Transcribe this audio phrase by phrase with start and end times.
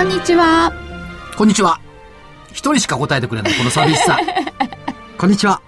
[0.00, 0.72] こんにちは。
[1.36, 1.78] こんにちは
[2.52, 4.18] 一人しか答えてくれないこの寂しさ
[5.18, 5.60] こんにちは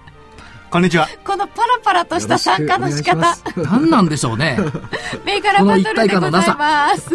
[0.71, 1.07] こんにちは。
[1.23, 3.37] このパラパラとした参加の仕方。
[3.57, 4.57] 何なんでしょうね
[5.23, 7.11] 銘柄バトルでございこの一体感のなます。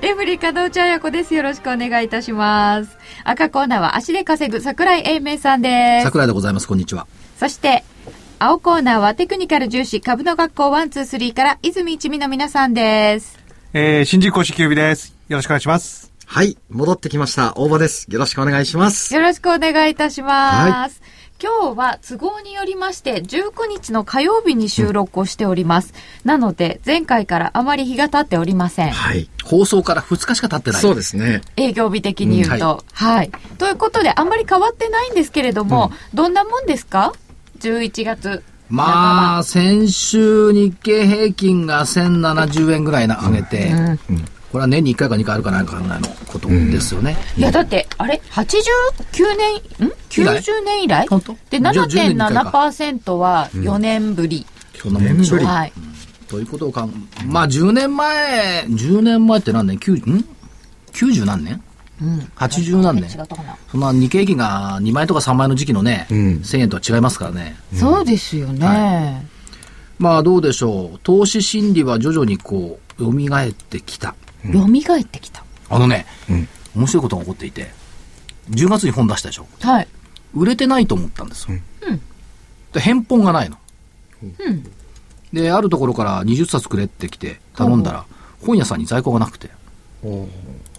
[0.00, 1.34] レフリー加藤茶彩子です。
[1.34, 2.96] よろしくお願いいたします。
[3.24, 6.04] 赤コーナーは足で稼ぐ桜井英明さんです。
[6.04, 7.06] 桜井でございますこんにちは
[7.38, 7.84] そして、
[8.38, 13.38] 青コーナーはテクニカル重視株の学校123から泉一味の皆さんです。
[13.74, 15.14] えー、新人公式キュービです。
[15.28, 16.05] よろしくお願いします。
[16.28, 17.54] はい、戻ってきました。
[17.56, 18.06] 大場です。
[18.10, 19.14] よろしくお願いします。
[19.14, 21.00] よろしくお願いいたします。
[21.42, 25.94] 今日は都合によりまして19日の火曜日に収録をしております。
[26.24, 28.90] なので前回からあまり日が経っておりません。
[28.90, 29.30] はい。
[29.44, 31.42] 放送から2日しか経ってないそうですね。
[31.56, 32.84] 営業日的に言うと。
[32.92, 37.14] はい、ということであんまり変わってないんですけれども、どんなもんですか
[37.60, 38.42] ?11 月。
[38.68, 43.72] まあ先週日経平均が1070円ぐらいな上げて、
[44.56, 48.56] これは年に1回か2回あるかないかぐらいのことですよね、いや、だって、あれ ?89
[49.36, 49.92] 年、ん？
[50.16, 51.06] 以来 ?90 年以来？
[51.08, 51.36] 本当？
[51.50, 52.50] で、じゃあ10年に一回か。
[52.52, 54.46] 7.7%は4年ぶり。
[54.74, 54.94] そん。
[54.94, 55.72] なもんでしょうはい。
[56.26, 60.24] ということをかんまあ10年前10年前って何年？9ん
[60.92, 61.62] ？90何年？
[62.00, 62.18] うん。
[62.36, 63.10] 80何年？
[63.10, 63.92] そんな。
[63.92, 66.18] 日経平均が2枚とか3枚の時期のね、うん。
[66.36, 67.56] 1000円とは違いますからね。
[67.74, 69.26] そうですよね。
[69.98, 70.98] まあどうでしょう。
[71.02, 74.14] 投資心理は徐々にこう蘇ってきた
[74.52, 75.44] 蘇ってきた。
[75.68, 76.06] あのね、
[76.74, 77.70] 面白いことが起こっていて
[78.50, 79.46] 10月に本出したでしょ？
[79.60, 79.88] はい。
[80.34, 81.58] 売れてないと思ったんですよ、
[82.72, 83.56] で返本がないの、
[85.32, 88.04] であるところから20冊くれってきて頼んだら
[88.44, 89.50] 本屋さんに在庫がなくて。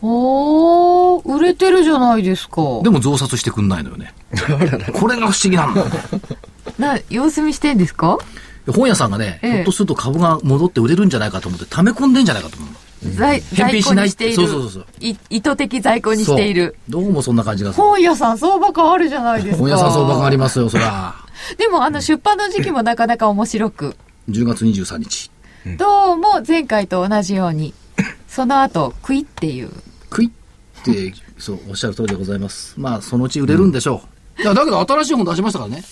[0.01, 2.61] おー、売れてるじゃないですか。
[2.84, 4.13] でも増刷してくんないのよね。
[4.94, 5.81] これが不思議なんだ。
[5.81, 5.91] よ ね
[6.78, 8.17] な、様子見してんですか？
[8.67, 9.51] で本屋さんがね、ええ。
[9.53, 12.75] ひょっとすると株が戻って売れるんじゃないかと思って溜め込んでんじゃないかと思うの
[13.16, 14.35] 在在庫返品しないにしている。
[14.35, 16.75] そうそうそうい意図的在庫にしている。
[16.90, 19.58] どうもそんな感じがする本屋さん相場感あるじゃないですか。
[19.58, 21.16] 本屋さん相場がありますよそら
[21.58, 23.96] でもあの出版の時期もなかなか面白く。
[24.30, 25.31] 10月23日
[25.78, 27.74] どうも前回と同じように、
[28.28, 29.69] その後、クイっていう。
[30.09, 34.02] クイってそうおっしゃる通りでございますまあそのうち売れるんでしょ
[34.40, 35.84] う、いやだけど新しい本出しましたからね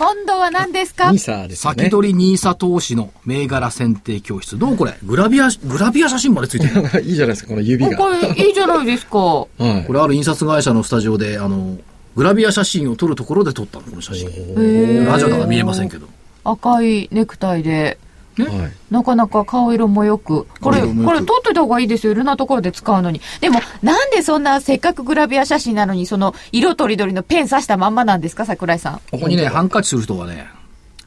[0.00, 1.12] 今度は何ですか？
[1.12, 1.82] ニーサーですよね。
[1.82, 4.58] 先取りニーサ投資の銘柄選定教室。
[4.58, 4.76] どう？
[4.78, 4.94] これ。
[5.04, 7.02] グラビアグラビア写真までついてる。
[7.04, 7.98] いいじゃないですか、この指が。
[7.98, 9.18] これいいじゃないですか。
[9.18, 9.84] はい。
[9.86, 9.92] こ。
[9.92, 11.76] れある印刷会社のスタジオであの
[12.16, 14.30] グラビア写真を撮るところで撮ったのこの写真。
[14.30, 16.08] へラジオだから見えませんけど。
[16.44, 17.98] 赤いネクタイで、
[18.44, 18.72] はい。
[18.90, 20.46] なかなか顔色もよく。
[20.60, 22.12] これ、これ撮っといた方がいいですよ。
[22.12, 23.20] いろんなところで使うのに。
[23.40, 29.00] でも、なんでそんなせっかくグラビア写真なのに、その、色とりどりのペン刺したまんまなんですか、桜井さん。
[29.10, 30.48] ここにねハンカチする人はね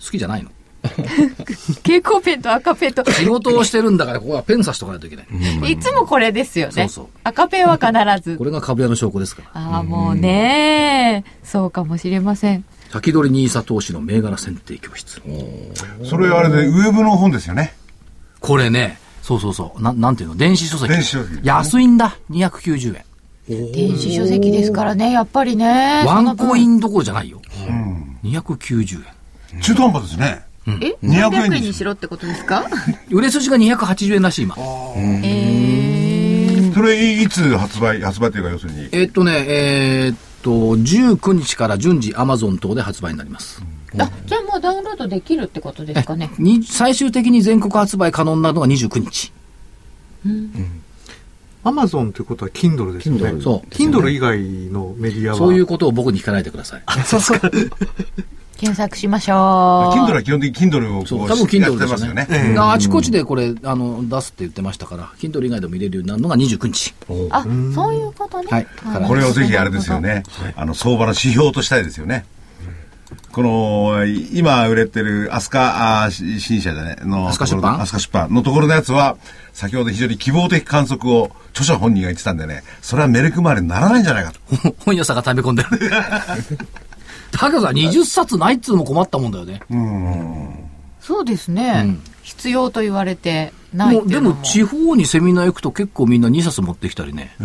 [0.04, 0.50] 好きじゃないの
[0.84, 6.90] 蛍光ペンと赤ペンと、仕事をしてるんだからここはペン刺しとかないといけない、いつもこれですよね。
[7.24, 7.92] 赤ペンは必
[8.32, 8.44] ず こ。
[8.44, 12.66] れが株屋の証拠ですからああ、もうねそうかもしれません。
[12.94, 15.20] 先取りニーサ投資の銘柄選定教室。
[16.08, 17.74] それあれで、ウェブの本ですよね。
[18.40, 19.82] これねそうそうそう。
[19.82, 20.36] ななんていうの？
[20.36, 20.90] 電子書籍。
[20.90, 21.40] 電子書籍。
[21.44, 22.16] 安いんだ。
[22.30, 22.96] 290
[23.50, 26.04] 円電子書籍ですからね、やっぱりね。
[26.06, 26.76] ワンコイン。
[26.76, 27.42] ンどころじゃないよ、
[28.24, 29.04] 290
[29.56, 30.44] 円中途半端ですね。
[30.68, 32.68] え？200円 ?300 円ですにしろってことですか？
[33.10, 34.56] 売れ筋が280円らしい今。
[34.98, 38.88] ええそれ、いいつ発売、発売というか、要するに。
[38.92, 43.64] えっとねえーっと19日から順次アマゾン等で発売になります。
[43.98, 46.32] あ、じゃあもうダウンロードできるってことですかね。
[46.38, 49.32] に最終的に全国発売可能になるのが29日。
[51.64, 53.42] アマゾンということは Kindle ですよね。
[53.42, 53.70] そう。
[53.70, 55.38] Kindle 以外のメディアは。
[55.38, 56.84] そういうことを僕に聞かないでください
[58.64, 59.38] 検索しましょう。
[59.98, 62.26] Kindle は基本的に Kindle をこう多分や Kindle ってですすよね。
[62.30, 66.94] ね、あちこちでこれあの出すって言ってましたから Kindle 以外でも見れるようになるのが29日
[67.30, 67.44] あ、
[67.76, 68.48] そういうことね。
[68.50, 70.00] はいあこれをぜひあれですよ。
[70.00, 70.24] ね。
[70.56, 72.26] あの、相場の指標としたいですよね。
[73.32, 77.82] この、今売れてるアスカあーし新社でね、の、飛鳥出版？
[77.82, 79.18] アスカ出版のところのやつは、
[79.54, 84.40] 先ほど非常に希望的観測を著者本人が言ってたんでね、それはメルクマーレにならないんじゃないかと。
[84.86, 85.70] 本屋さんが溜め込んでる
[87.34, 89.62] だけどさ20冊ないっつうのも困ったもんだよね
[91.02, 91.84] そうですね。
[91.86, 97.36] うん必要と言われてないっていうのもも地方にセミナー行くと結構みんな2冊持ってきたりね、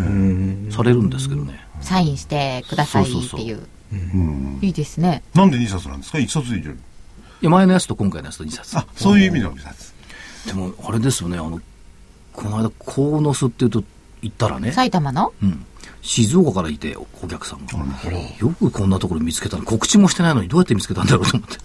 [0.71, 1.59] されるんですけどね。
[1.81, 3.21] サインしてくださいっていう。
[3.21, 5.21] そうそうそういいですね。
[5.33, 6.75] なんで2冊なんですか ?1 冊でいいじゃん。
[6.75, 6.77] い
[7.41, 8.77] や、前のやつと今回のやつと2冊。
[8.77, 9.93] あ、そういう意味の2冊。
[10.47, 11.59] でも、あれですよね、あの、
[12.31, 13.83] この間、鴻巣っていうと、
[14.21, 15.33] 行ったらね、埼玉の？
[15.43, 15.65] うん。
[16.01, 17.73] 静岡からいて、お客さんが。
[18.39, 19.63] よくこんなところ見つけたの。
[19.63, 21.57] 告知もしてないのにどうやって見つけたんだろうと思って。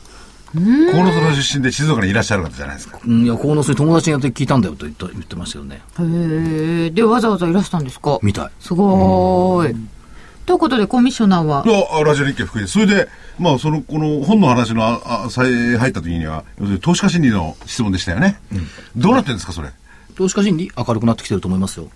[0.54, 3.00] 鴻巣の出身で静岡にいらっしゃる方じゃないですか。
[3.04, 5.82] うん、いや、鴻巣に友達にやって聞いたんだよと言った言ってましたよね。
[5.98, 6.90] へえ。
[6.90, 8.18] で、わざわざいらしたんですか？
[8.22, 8.50] みたい。
[8.60, 9.76] すごーい。
[10.46, 11.64] ということで、コミッショナーは？
[11.66, 12.68] いや、あラジオ日経福井で。
[12.68, 13.08] それで、
[13.38, 18.38] まあ、その、この本の話の、あ、あさえ入った時には、要するに投資家心理の質問でしたよね。
[18.94, 19.70] どうなってるんですか、それ？
[20.14, 21.88] 投資家心理明るくなってきてると思いますよ。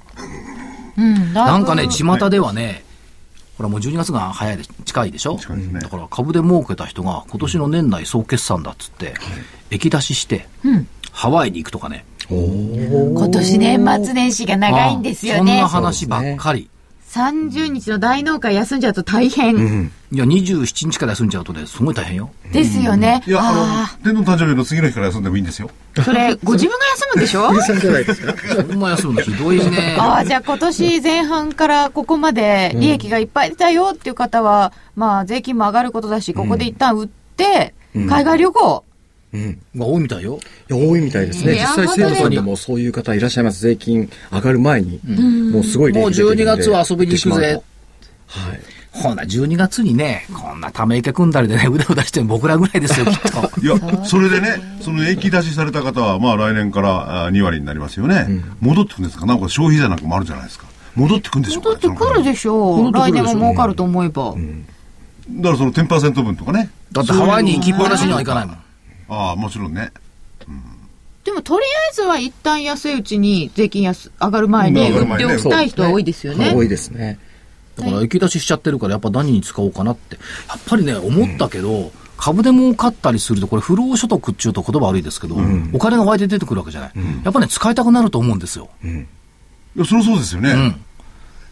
[0.98, 2.84] うん、なんかね、巷ではね、
[3.56, 5.36] ほらもう12月が早いで近いでしょ？
[5.36, 5.80] ね。
[5.80, 9.14] だから株で儲けた人が今年の年内総決算だっつって、
[9.70, 10.48] 液出しして、
[11.10, 12.04] ハワイに行くとかね。
[12.28, 15.62] 今年年末年始が長いんですよそんなね。
[15.62, 16.68] 話ばっかり。
[17.08, 22.30] 30日の大納会休んじゃうと大変いや、27日から休んじゃうとね、すごい大変よ。
[22.52, 23.22] ですよね。
[23.26, 25.70] いや、ああの、天皇誕生日の次の日から休んでもいいんですよ。
[25.98, 27.60] あ、それ、ご自分が休むんでしょ？
[27.62, 28.34] さんじゃないですか？
[28.54, 29.96] そんな休むのひどいね。
[29.98, 38.84] ああ、じゃあ今年前半からここまで利益がいっぱい出たよっていう方は、まあ税金も上がることだし、ここで一旦売って、海外旅行。
[39.32, 39.58] うん。
[39.76, 40.38] が多いみたいよ。
[40.70, 41.52] いや、多いみたいですね。
[41.54, 43.60] 実際、生徒さんでもそういう方いらっしゃいます。
[43.60, 45.00] 税金上がる前に。
[45.52, 47.60] もうすごい利もう益出てるんで12月は遊びに行くぜ。
[48.26, 48.60] はい。
[48.90, 53.50] ほな、12月にね、こんなため池組んだりでね、 うだうだしてる僕らぐらいですよ、きっと。
[53.62, 58.26] いや、それでね、その益出しされた方は、まあ来年からあ2割になりますよね。
[58.60, 59.26] 戻ってくるんですか？
[59.26, 60.64] なんか消費税なんかもあるじゃないですか。
[60.96, 62.92] 戻ってくるんでしょうか戻ってくるでしょう。
[62.92, 64.34] 来年も儲かると思えば。
[65.30, 66.70] だからその10%分とかね。
[66.90, 68.56] だってハワイに行きっぱなしにはいかないもん。
[69.08, 69.90] ああ、もちろんね。
[71.24, 76.52] でもとりあえずは一旦安いうちに税金安上がる前に売っておきたい人は多いですよね。
[76.54, 77.18] 多いですね。
[77.76, 80.16] だから、液出ししちゃってるから、やっぱ何に使おうかなって。
[80.48, 85.36] やっぱりね、思ったけど、株で儲かったりすると、これ、不労所得っていうと言葉悪いですけど、
[85.72, 86.92] お金が湧いて出てくるわけじゃない。
[87.24, 88.68] やっぱね、使いたくなると思うんですよ。
[88.82, 88.88] い
[89.76, 90.76] や、そりゃそうですよね。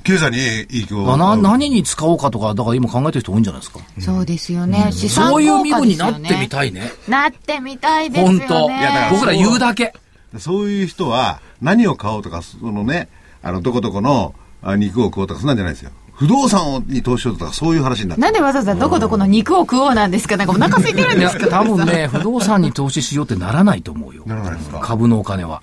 [0.07, 0.17] うん。
[0.17, 3.81] 経済に影響あな何に使おうかとか、だから今考えてる人多いんじゃないですか。
[4.01, 4.89] そうですよね。
[4.93, 5.89] 資産そういう身分。
[5.89, 6.91] になってみたいね。
[7.09, 8.47] なってみたいですよね。
[8.47, 8.71] 本当。
[8.71, 9.93] いやだから僕ら言うだけ。
[10.39, 13.09] そういう人は、何を買おうとか、そのね、
[13.43, 15.91] あの、どこどこのあ肉を食おうとか、そんなんじゃないですよ。
[16.13, 20.37] 不動産に投資しようとか、そういう話になってなんでわざわざどこどこの肉を食おうなんですか？
[20.39, 24.23] なんかお腹空いてるんですか多分ね、 不動産に投資しようってならないと思うよ。
[24.27, 24.81] ならないですか？
[24.81, 25.61] 株のお金は。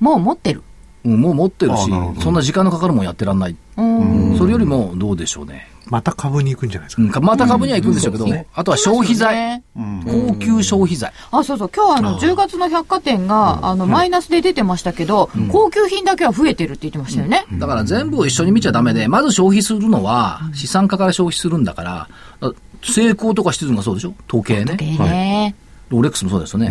[0.00, 0.62] もう持ってる。
[1.04, 1.90] うんもう持ってるし
[2.22, 3.56] そんな時間のかかるもんやってらんない。
[3.76, 4.36] うん。
[4.38, 5.68] それよりも、どうでしょうね。
[5.86, 7.02] また株に行くんじゃないですか？
[7.02, 9.34] うんかまた株には行くんでしょうけど、あとは消費財。
[9.34, 11.12] ね高級消費財。
[11.32, 11.70] あ、そうそう。
[11.74, 17.46] 今日あの、10月の百貨店が、あの、マイナスで出てましたけど、高級品だけは増えてるって言ってましたよね。
[17.54, 22.08] だから全部を一緒に見ちゃダメで、まず消費するのは、資産家から消費するんだから、
[22.40, 22.52] だ
[22.82, 24.14] 成功とかシチズンがそうでしょ？
[24.28, 24.76] 統計ね。
[24.80, 25.54] ええね。
[25.88, 26.68] ロレックスもそうですよね。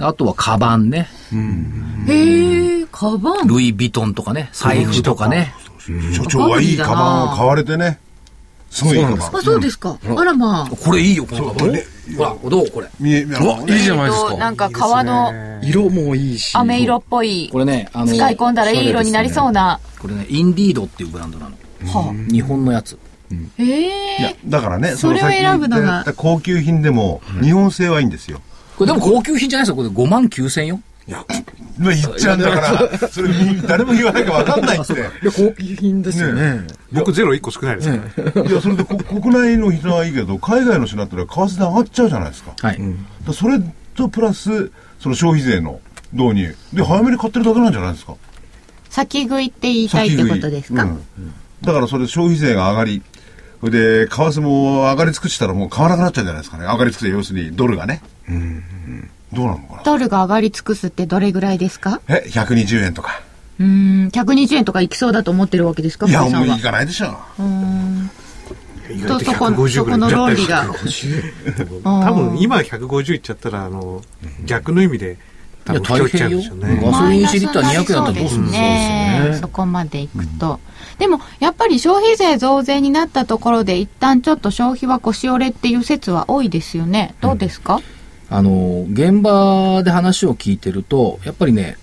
[0.00, 1.08] あとはカバンね。
[2.06, 3.48] へえ、カバン。
[3.48, 4.50] ルイ・ヴィトンとかね。
[4.52, 5.54] 財布とかね。
[6.14, 7.98] 所長はいいカバンを買われてね。
[8.70, 9.36] すごいカバン。
[9.36, 9.98] あ、そうですか。
[10.16, 10.76] あらまあ。
[10.76, 11.74] これいいよ、このカバン。
[12.16, 12.88] ほら、どうこれ。
[13.00, 15.32] 見え、あのいいじゃないですかえっとなんか革の
[15.62, 16.56] 色もいいし。
[16.56, 19.80] 飴色っぽいこ、れね、あの、使い込んだらいい色になりそうな。
[19.98, 21.56] これね、インディードっていうブランドなの。
[21.86, 22.98] は日本のやつ。
[23.58, 24.36] えいやえ。
[24.46, 28.40] だからね、それを選ぶのが高級品でも、日本製はいいんですよ。
[28.78, 29.76] これでも高級品じゃないですよ。
[29.76, 30.80] これ5万9千よ。
[31.78, 32.60] まあ言っちゃうんだか
[33.00, 34.92] ら、それみ誰も言わなきゃわかんないって。
[34.94, 36.66] いや、高級品ですよね。
[36.92, 37.88] 僕ゼロ1個少ないです
[38.32, 38.48] から。
[38.48, 42.50] いや、それでこ国内の人はいいけど、海外の人だったら為替で上がっちゃうじゃないですか。
[42.50, 42.94] だかはい。
[43.26, 43.60] らそれ
[43.94, 44.70] とプラス、
[45.00, 45.80] その消費税の
[46.12, 46.56] 導入。
[46.72, 48.14] で、早めに買ってるだけなんじゃないですか。
[48.90, 51.00] 先食いって言いたいってことですか、うん
[51.60, 53.02] だからそれ消費税が上がり、
[53.60, 56.64] それで、為替も上がり尽くしたらもう買わなくなっちゃうんじゃないですかね。
[56.64, 58.00] 上がり尽くせ、要するにドルがね。
[59.32, 59.82] どうなのかな？
[59.82, 62.00] ドルが上がり尽くすってどれぐらいですか？
[62.08, 63.22] え、120円とか。
[63.58, 66.06] うーん、120円とかいきそうだと思ってるわけですか？
[66.08, 67.18] いや、もういかないでしょ。
[68.90, 70.64] 意外とそこ150そこの論理が。
[71.84, 74.02] 多分今150いっちゃったら、あの、
[74.46, 75.18] 逆の意味で、
[75.66, 76.26] 多分太っちゃ。
[76.26, 76.80] うんでしょうね。
[76.82, 79.38] ガソリン1リッター200円だったらどうするんですかね。
[79.42, 80.58] そこまでいくと、
[80.98, 87.14] でもやっぱり消費税増税になったところで一旦ちょっと消費は腰折れっていう説は多いですよね。
[87.20, 87.80] どうですか、
[88.30, 91.78] あの、現場で話を聞いてると、やっぱりね、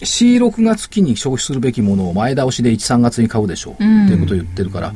[0.00, 3.84] 4、6月期に消費するべきものを前倒しで1、3月に買うでしょう。
[3.84, 4.94] うんっていうことを言ってるから、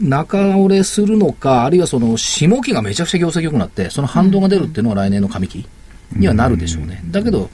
[0.00, 5.66] 中折れするのか、あるいはその下期がめちゃくちゃ業績良くなって、その反動が出るっていうのは来年の上期
[6.12, 7.02] にはなるでしょうね。
[7.10, 7.50] だけど、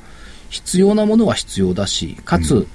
[0.49, 2.67] 必要なものは必要だし、かつ、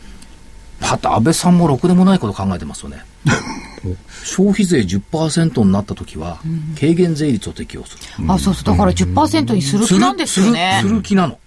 [0.79, 3.03] また安倍さんもろくでもないこと考えてますよね。
[4.23, 6.39] 消費税10%になった時は、
[6.79, 8.03] 軽減税率を適用する。
[8.27, 8.63] あ、そうそう。
[8.63, 10.83] だから10%にする気なんですよねす。
[10.83, 11.37] るする気なの。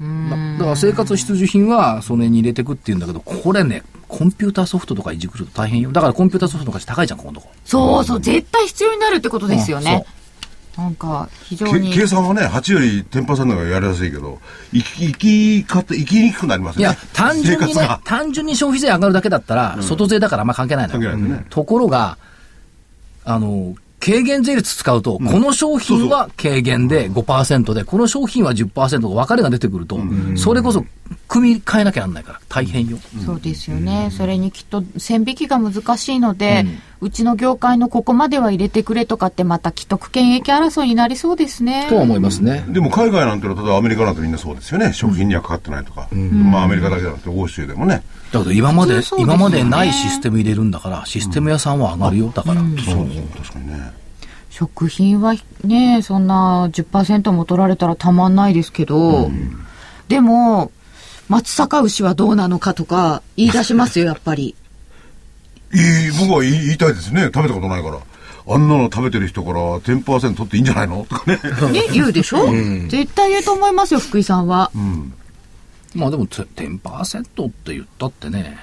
[0.00, 5.92] だだから生活必需品はそれに入れていくっていうんだけど、これね、コンピューターソフトとかいじくると大変よ。
[5.92, 7.52] だからコンピューターソフトの価値高いじゃん、ここのとこ。
[7.64, 8.20] そうそう。
[8.20, 10.04] 絶対必要になるってことですよね。
[10.76, 11.92] なんか、非常けに。
[11.92, 14.40] 計算はね、8より10%がやりやすいけど、
[14.72, 16.96] 生き、生き方、生きにくくなりますよね。
[16.96, 21.00] いや、単純にね生活が、単純に消費税上がるだけだったら、外税だからあんま関係ないのよ。
[21.00, 22.16] 関係ないですねところが、
[23.24, 30.00] あの、軽減税率使うと、この商品は軽減で5%で、この商品は10%と分かれが出てくると、
[30.34, 30.84] それこそ
[31.28, 32.98] 組み替えなきゃなんないから、大変よ。
[33.24, 34.08] そうですよね。
[34.10, 36.66] それにきっと線引きが難しいので、
[37.00, 41.86] うちの業界のここまでは入れてくれとかってまた既得権益争いになりそうですね。
[41.88, 42.64] とは思いますね。
[42.68, 44.92] でも海外なんてのは、例えばアメリカなんてみんなそうですよね。
[44.92, 46.08] 食品にはかかってないとか。
[46.12, 48.02] まあアメリカだけじゃなくて、欧州でもね。
[48.32, 52.32] だけど今まで、ね今までないシステム入れるんだから、システム屋さんは上がるよ。
[52.34, 52.60] だから。
[52.60, 53.92] そうそう、確かにね。
[54.50, 55.34] 食品は
[55.64, 59.30] ね、そんな10%も取られたらたまんないですけど、
[60.08, 60.70] でも、
[61.28, 64.54] 松阪牛はどうなのかとか言い出しますよ、やっぱり。
[65.72, 67.30] いい、僕は言いたいですね。
[67.34, 67.98] 食べたことないから。
[68.44, 71.06] あんなの食べてる人から10%取っていいんじゃないの？
[71.08, 71.38] とかね。
[71.70, 72.46] ね、言うでしょ、
[72.88, 74.70] 絶対言うと思いますよ、福井さんは。
[75.94, 78.58] まあでもて10%って言ったってね、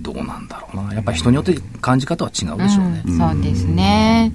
[0.00, 0.94] どうなんだろうな。
[0.94, 3.02] やっぱり人によって感じ方は違うでしょうね。
[3.06, 4.32] うんそうですね。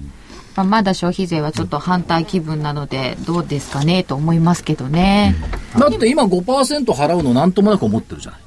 [0.56, 5.36] まあまだ消費税はちょっと反対気分なので、どうですかねと思いますけどね。
[5.78, 8.42] だって今5%払うのなんともなく思ってるじゃない。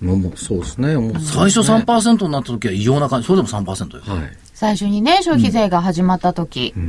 [0.00, 0.96] もうそうですね。
[0.96, 3.26] もう最初3%になった時は異様な感じ。
[3.26, 4.02] それでも3%よ。
[4.14, 4.36] はい。
[4.54, 6.84] 最初にね、消費税が始まった時、だか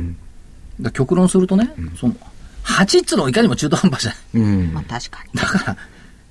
[0.84, 2.14] ら極論するとね、その
[2.64, 4.42] 8っつうのいかにも中途半端じゃない。
[4.42, 4.74] うん。
[4.74, 5.40] まあ確かに。
[5.40, 5.76] だから、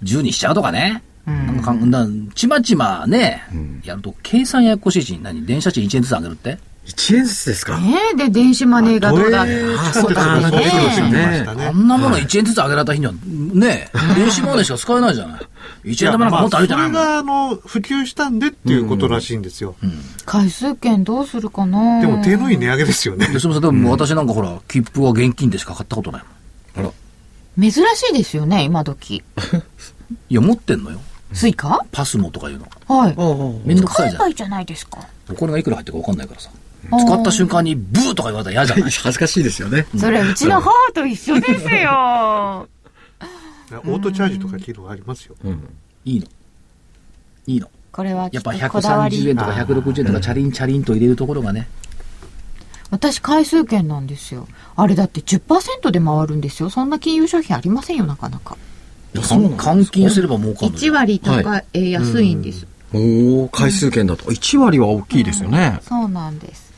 [0.04, 1.04] 10にしちゃうとかね。
[1.26, 3.44] なんかかんだちまちまね、
[3.86, 7.78] やると計算ややこしいし、何電車賃1円ずつ上げるって？1円ずつですか？
[7.80, 9.44] ねえ、で、電子マネーがどうだ？
[9.44, 9.64] って。
[9.78, 10.98] あそうだあそう出てきまし
[11.46, 11.68] たね。
[11.68, 15.42] あんなもの1円ずつ上げられた日には、ね、電子マネーしか使えないじゃない。
[15.86, 16.88] 1円玉なんかもっとあるじゃない。
[16.88, 19.76] それがあの普及したんでっていうことらしいんですよ、
[20.26, 22.02] 回数券どうするかな。
[22.02, 23.28] でも手のいい値上げですよね。
[23.28, 26.24] で、すみません、でも私なんかほら、切符は現金でしか買ったことない
[26.76, 26.88] もん。
[26.88, 26.94] あら。
[27.62, 27.82] 珍し
[28.12, 29.24] いですよね、今時。
[30.30, 31.00] いや、持ってんのよ。
[31.34, 31.80] スイカ？
[31.92, 32.68] パスモとかいうの。
[32.88, 33.68] はい。
[33.68, 34.22] めんどくさいじゃん。
[34.22, 35.00] 海外じゃないですか。
[35.30, 36.50] お金がいくら入ってるか分かんないからさ。
[36.84, 38.92] 使った瞬間にブーとか言われたら嫌じゃない？
[38.92, 39.86] 恥ずかしいですよね。
[39.98, 42.68] それ、うちの母と一緒ですよ。
[43.72, 45.36] オートチャージとか機能ありますよ、
[46.04, 46.26] いいの。
[47.48, 47.70] いいの。
[47.94, 49.38] これはきやっぱっとこだわ130り円。
[49.38, 51.70] とか160円とかチャリンチャリンと入れるところがね。
[52.90, 54.50] 私、回数券なんですよ。
[54.76, 56.70] あれだって10%で回るんですよ。
[56.70, 58.58] そんな金融商品ありませんよ、なかなか。
[59.14, 62.68] 換金すれば儲かるの1よ割高い、えー安いんです。
[62.94, 64.26] おお回数券だと。
[64.26, 65.80] 1割は大きいですよね。
[65.82, 66.72] そうなんです。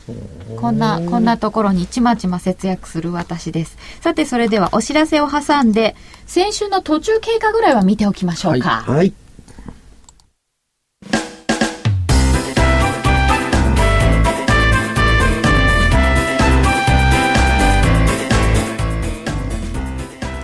[0.56, 3.78] こんな、こんなところにちまちま節約する私です。
[4.00, 8.84] さて、それではお知らせを挟んで、先週の途中経過ぐらいは見ておきましょうか。
[8.86, 9.12] はい。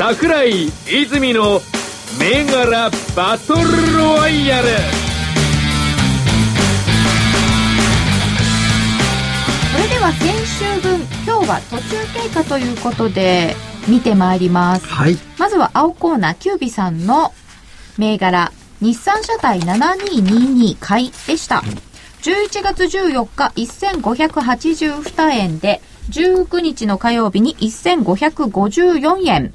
[0.00, 1.60] 桜井泉の
[2.18, 4.68] 銘柄バトルロワイヤル。
[4.68, 4.72] そ
[9.76, 11.82] れでは先週分今日は途中
[12.14, 13.54] 経過ということで
[13.88, 14.86] 見てまいります。
[14.86, 15.18] はい。
[15.38, 17.34] まずは青コーナーキュービさんの
[17.98, 21.62] 銘柄日産車体7222買いでした。
[22.22, 29.52] 11月14日1582円で19日の火曜日に1554円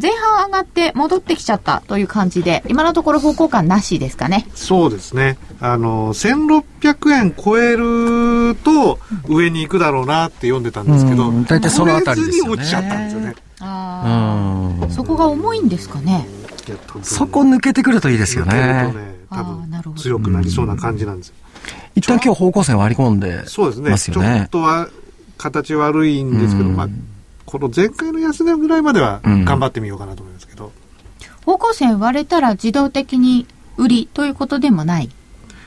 [0.00, 5.36] 前半上がって戻ってきちゃったという感じで今のところ方向感なしですかねそうですね。
[5.60, 13.34] あの、1600円超えると上に行くだろうなって読んでたんですけど、うん大体そのあたりですよね落ちちゃったんですよね。
[14.90, 16.26] そこが重いんですかね
[17.02, 18.98] そこ抜けてくるといいですよ抜けるねと。
[18.98, 21.34] ね、多あーなるほど分強くなりそうな感じなんですよ。
[21.94, 23.98] 一旦今日方向線割り込んでそうですね。
[23.98, 24.48] ちょっ。
[24.48, 24.88] とは
[25.36, 26.88] 形悪いんですけど、うんまあ、
[27.50, 30.70] この前回の安値ぐらいまではうん頑張ってみようかなと思いますけど、
[31.44, 35.10] 方向線割れたら自動的に売りということでもない？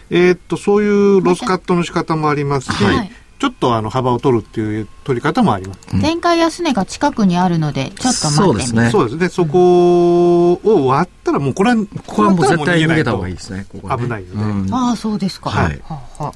[0.10, 3.12] えーっと、そういうロスカットの仕方もありますし、はい。
[3.40, 5.80] ちょっとあの幅を取るっていう取り方もあります。
[5.94, 9.10] 前回安値が近くにあるのでちょっとそうですね待ってみる。
[9.10, 9.46] そうですね。
[9.46, 13.66] そこを割ったらもうこれは、こここはもう絶対逃げたと方がいいですね。
[13.70, 14.04] ここはね。
[14.04, 14.36] 危ないので。
[14.36, 14.74] うん。
[14.74, 15.50] ああそうですか。
[15.50, 15.82] はい。
[15.84, 16.34] はあはあ。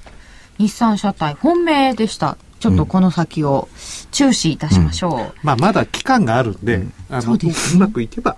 [0.57, 3.69] 日産車体本命でしたちょっとこの先を
[4.11, 8.35] 注視いたしましょう、まあまだ期間があるんで、あの、そうですうまくいけば、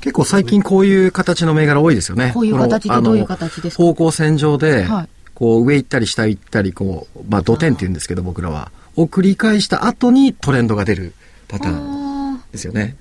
[0.00, 2.32] 結構最近こういう形の銘柄多いですよね。
[2.34, 3.82] こういう形このってどういう形ですか？
[3.82, 5.08] 方向線上で、はい。
[5.34, 11.14] こう上行ったり下行ったり、こう、まあ土点って言うんですけど僕らは、を繰り返した後にトレンドが出る
[11.48, 12.96] パターンあですよね。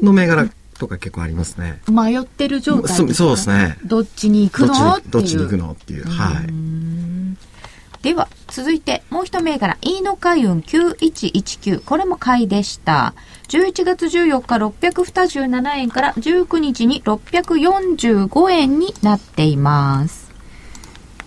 [0.00, 0.48] の銘柄
[0.78, 1.80] とか結構ありますね。
[1.86, 3.08] ー迷ってる状態ですか？
[3.08, 3.78] そそうですね。
[3.84, 5.72] どっちに行くどっちのっていうに、どっちに行くの？
[5.72, 6.04] っていう。
[6.06, 8.02] はい。
[8.02, 13.14] では続いてもう一銘柄飯野海運9119これも買いでした。
[13.48, 20.30] 11月14日627円から19日に645円になっています。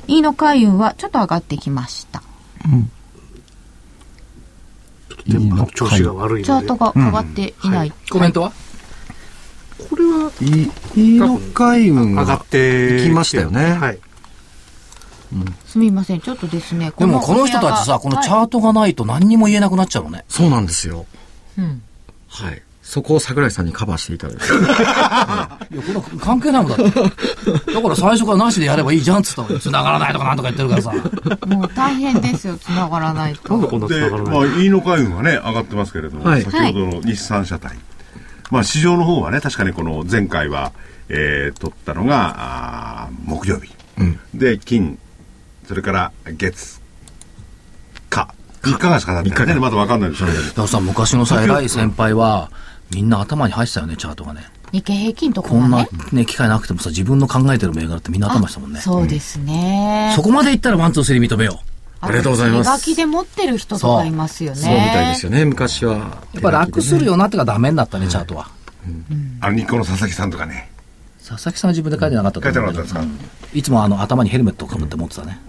[0.08, 2.22] 飯野海運はちょっと上がってきました。
[5.28, 6.45] 電波の調子が悪いので。
[6.45, 8.52] チャート、が変わっていない、コメントは？
[9.89, 10.69] これは飯
[11.17, 13.74] 野海運上がはって行きましたよね。
[13.74, 14.00] はい。
[15.71, 20.25] すみませんちょっとですねでもこの人たちさ、このチャートがないと何にも言えなくなっちゃうのね。
[20.27, 21.05] そうなんですよ。
[21.57, 21.81] うん
[22.27, 22.62] はい。
[22.81, 24.43] そこを桜井さんにカバーしていただいて。
[24.51, 27.73] いや、これは関係ないもんだって。
[27.73, 31.47] だから最初からなしでやればいいじゃんっつったのに、繋がらないとかなんとか言ってるからさ。
[31.47, 37.77] もう大変ですよ繋がらないとなんでこんなで、繋がらないまあ、飯野海運はね、上がってますけれども、はい先ほどの日産車体。
[38.49, 40.73] まあ、市場の方はね、確かにこの前回は、
[41.07, 42.36] えー、取ったのが、
[43.05, 43.71] あー木曜日。
[44.34, 44.97] で、金、
[45.67, 46.80] それから月、
[48.10, 48.28] 火。
[48.63, 49.60] 3日間しか経ってないね。
[49.60, 50.38] まだわかんないですけど。
[50.38, 52.52] だからさ、昔のさ、偉い先輩は、
[52.91, 54.43] みんな頭に入ってたよね、チャートがね。
[54.71, 58.80] 日経平均とかこんながねね、機会なくてもさ、自分の考えてる銘柄ってみんな頭にしたもんね。
[58.80, 61.71] そうですね、そこまでいったら one two three 認めよう。
[62.04, 64.58] ありがとうございます手書きで持ってる人とかいますよね。
[64.58, 65.95] そうみたいですよね、昔は。
[66.34, 68.50] やっぱ楽するよなってかダメになったね、チャートは。
[69.41, 70.70] あの、日光の佐々木さんとかね。
[71.34, 75.39] 佐々木さんは自分で書いてなかったと思うけど書いてなかったですうんいつもあの頭にヘルメットをかぶって持ってたね。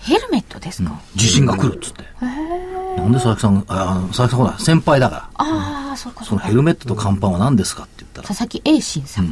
[0.00, 2.02] ヘルメットですか、地震が来るっつって。
[2.20, 5.30] なんで佐々木さん、あ佐々木さんほら、先輩だから。
[5.34, 6.44] ああ、そうかそうか。
[6.44, 9.26] そのヘルメットと乾パンは何ですかって言ったら、佐々木栄信さん。
[9.26, 9.30] い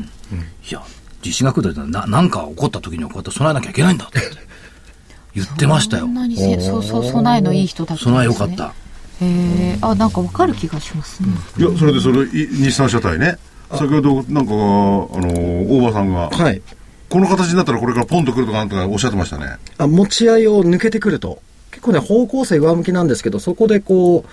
[0.71, 0.81] や、
[1.23, 4.21] 地震が来るってな、なんか起こった時にはこうやって備えなきゃいけないんだって
[5.35, 6.15] 言ってましたよそん。
[6.15, 8.13] なにせそうそう備えのいい人だったんですね。
[8.13, 8.67] 備えよかった。
[8.67, 11.31] へえ、あ、なんかわかる気がしますね。
[11.59, 13.39] いや、それでそれ、い日産車体ね。
[13.79, 16.63] 先ほど、なんか、あの、大場さんが、はい。
[17.09, 19.57] この形になったらこれからポンとくるとかなんとかおっしゃってましたね。
[19.79, 21.41] あ持ち合いを抜けてくると。
[21.71, 24.25] 結構ね、方向性上向きなんですけど、そこでこ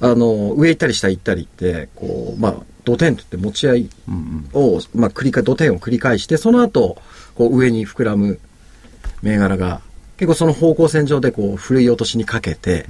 [0.00, 2.54] う、あの、上行ったり下行ったりって、こう、まあ、
[2.84, 3.90] 土点って言って持ち合い
[4.52, 6.98] を、まあ、繰り返、土点を繰り返して、その後、
[7.34, 8.38] こう、上に膨らむ
[9.22, 9.80] 銘柄が、
[10.16, 12.86] 結構その方向線上でこう、ふるい落としにかけて、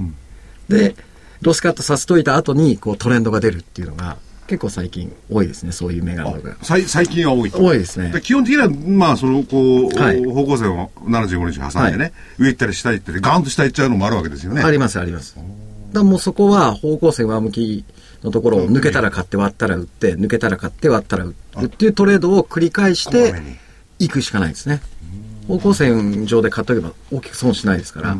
[0.68, 0.94] で、
[1.40, 4.16] ロスカットさせといた後に、こう、トレンドが出るっていうのが、
[4.46, 6.56] 結構最近多いですね、そういう銘柄が。
[6.62, 7.58] 最最近は多いと。
[7.62, 14.62] 多いですねで基本的には、まあ、その、こう、はい方向線を75日挟んでね、は上行ったり下行ったり、ガーンと下行っちゃうのもあるわけですよね。
[14.62, 15.34] ありますあります。
[15.36, 15.46] だか
[15.92, 17.84] らもうそこは方向性上向き
[18.22, 23.34] のところを抜けたら買って割ったら売って、抜けたら買って割ったら売るっていうトレードを繰り返して
[23.98, 24.80] いくしかないですね。
[25.48, 28.10] 方向線上で買っとけば大きく損しないですから。
[28.10, 28.16] は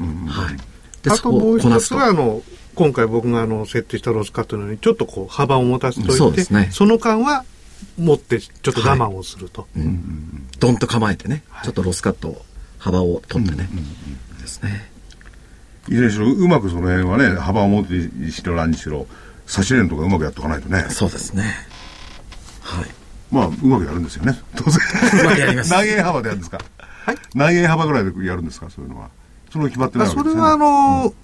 [0.52, 0.56] い。
[1.02, 1.96] で、あそこともう一をこなすと。
[1.96, 2.42] つはあの
[2.76, 7.44] 今回僕があの設定したロスカットのようにちょっとこう幅を持たせておいてそうですねの間は
[7.98, 9.66] 持ってちょっと我慢をすると、
[10.60, 12.42] ドンと構えてね、ちょっとロスカット
[12.78, 13.68] 幅を取ってね。
[14.40, 14.90] ですね。
[15.88, 19.06] いずれにしろ、うまくその辺はね、幅を持ってしろ、何にしろ、
[19.46, 20.86] 差し入れとかうまくやっとかないとね。
[20.88, 21.44] そうですね。
[23.30, 24.38] まあ、うまくやるんですよね。
[24.54, 24.78] 当然。
[25.20, 26.58] うまくやります何円幅でやるんですか
[27.34, 29.10] 何円幅ぐらいでやるんですかそういうのは。
[29.50, 30.34] それは決まってないわけですよね。
[30.34, 31.14] それはあの、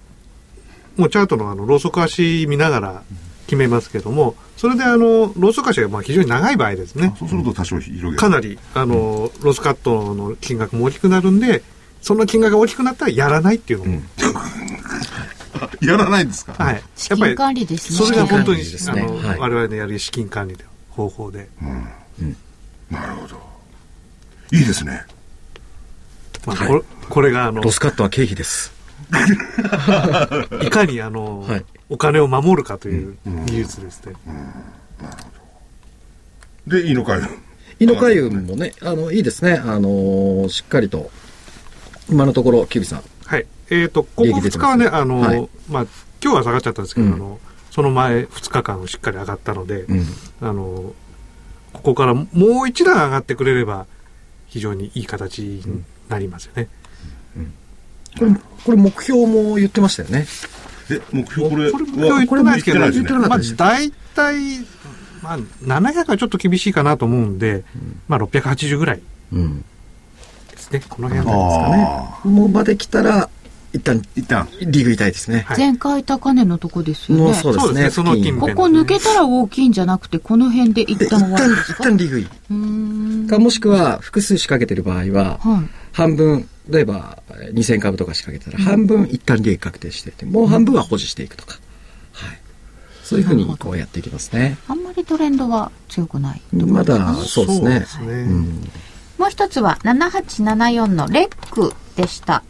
[0.97, 3.03] もうチャートのあの、ローソク足見ながら
[3.47, 7.15] 決めますけども、それであの、ローソク足がまあ非常に長い場合ですね。
[7.19, 8.17] そうすると多少広げる。
[8.17, 11.63] かなり、あの、ロスカットの金額も大きくなるんで、
[12.01, 14.03] その金額が大きくなったらやらないっていうのも、
[15.81, 16.55] やらないんですか？
[16.63, 16.83] はい。
[16.97, 17.99] 資金管理ですね。
[18.07, 21.49] それが本当に、資金あの、はい我々のやる資金管理の方法で、
[22.91, 23.41] なるほど。
[24.53, 25.05] いいですね。
[26.45, 28.73] まあ、はいこれこれがあのロ、スカットは経費です。
[30.63, 34.15] いかにあの、はいお金を守るかという技術ですね。
[36.67, 37.23] で、いいのかよ。
[37.79, 39.61] イノ海運もね、あの、いいですね。
[39.63, 41.11] あのーしっかりと、
[42.09, 43.03] 今のところ、キュービさん。
[43.27, 43.47] はい。
[43.69, 45.87] えっ、と、ここ2利益出て日はね、あの、はいまあ、
[46.23, 50.07] 今日は下がっちゃったんですけど、うんあの、その前2日間しっかり上がったので、うん。
[50.41, 50.95] あの、
[51.75, 52.27] ここからも
[52.63, 53.87] う一段上がってくれれば、
[54.47, 56.69] 非常にいい形になりますよね。
[58.19, 60.27] これ、これ目標も言ってましたよね。
[60.91, 64.37] え、目標これこれ目標言ってないですけど、言ってないですねまあ、大体、
[65.23, 65.39] まあ、
[65.81, 67.65] 700はちょっと厳しいかなと思うんで、
[68.09, 69.65] まあ、680ぐらいうん。
[70.51, 70.83] ですね。
[70.89, 71.87] この辺はですかね。
[72.25, 73.29] あもうまで来たら、
[73.73, 74.47] 一旦、一旦。
[74.61, 75.45] リーグ痛いですね。
[75.49, 77.25] はい前回高値のとこですよね。
[77.25, 77.91] もうそうですね。
[78.39, 81.85] ここ抜けたら大きいんじゃなくて、この辺で一旦終わるん旦、一ですか？
[81.85, 82.27] 旦リーグいい。
[82.27, 83.27] うーん。
[83.29, 85.69] か、もしくは、複数仕掛けてる場合は、はい。
[85.93, 91.59] 半分、例えば、えー2000株とか仕掛けたら、半分一旦利益確定していて、もう半分は保持していくとか。
[92.13, 92.39] はい。
[93.03, 94.59] そういうふうに、こうやっていきますね。
[94.69, 96.43] あんまりトレンドは強くない。
[96.53, 97.65] まだ、そうですね。
[97.65, 98.69] そうですねうん。
[99.19, 102.43] もう一つは7874のレックでした。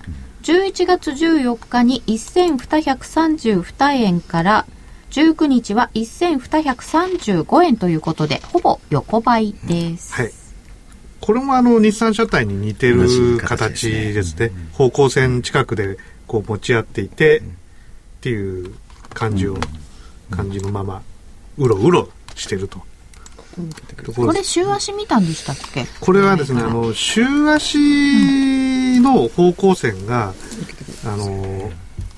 [0.42, 4.66] 11月14日に1232円から
[5.11, 10.12] 19日は1235円ということで、ほぼ横ばいです。
[10.14, 10.33] はい。
[11.20, 14.50] これもあの、日産車体に似てる形形でですね。
[14.72, 17.42] 方向線近くでこう持ち合っていて、っ
[18.22, 18.74] ていう
[19.11, 19.57] 感じを、
[20.31, 21.02] 感じのまま、
[21.59, 22.81] うろうろしてると。
[24.05, 25.87] とこれ、週足見たんでしたっけ？
[26.01, 27.79] これはですね、あの、週足
[29.01, 30.35] の方向線が、
[31.05, 31.71] あの、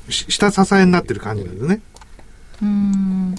[0.09, 1.81] し下支えになってる感じなんですね。
[2.63, 3.35] うーん。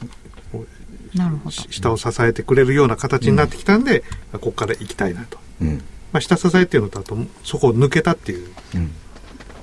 [1.14, 1.52] なるほど。
[1.52, 4.04] し下を支えてくれるような形になってきたんで、
[4.34, 5.38] ここから行きたいなと。
[5.62, 5.82] うん。
[6.12, 8.50] まあ、下支えっていうのと、あと、そこを抜けたっていう。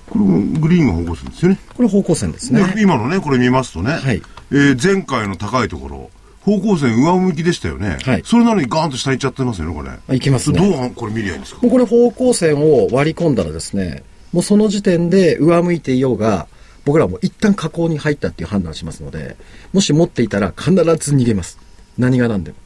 [0.09, 1.59] これもグリーンが方向線ですよね。
[1.75, 2.75] これ方向線ですでね。
[2.79, 6.11] 今のね、これ見ますとね、はいえー前回の高いところ、
[6.45, 7.99] 方向線上向きでしたよね。
[8.05, 9.91] はいそれなのにガーンと下行っちゃってますよね、これ。
[9.91, 11.61] あいきますねどうこれ見りゃいいんですか？
[11.63, 14.03] もうこれ方向線を割り込んだらですね、
[14.33, 16.49] もうその時点で上向いていようが、
[16.85, 19.37] 僕らも一旦下降に入ったっていう判断をしますので、
[19.73, 21.59] もし持っていたら必ず逃げます。
[21.97, 22.57] 何が何でも。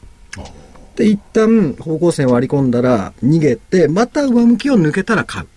[0.95, 5.47] で、一旦方向線を割り込んだら逃げて、また上向きを抜けたら買う。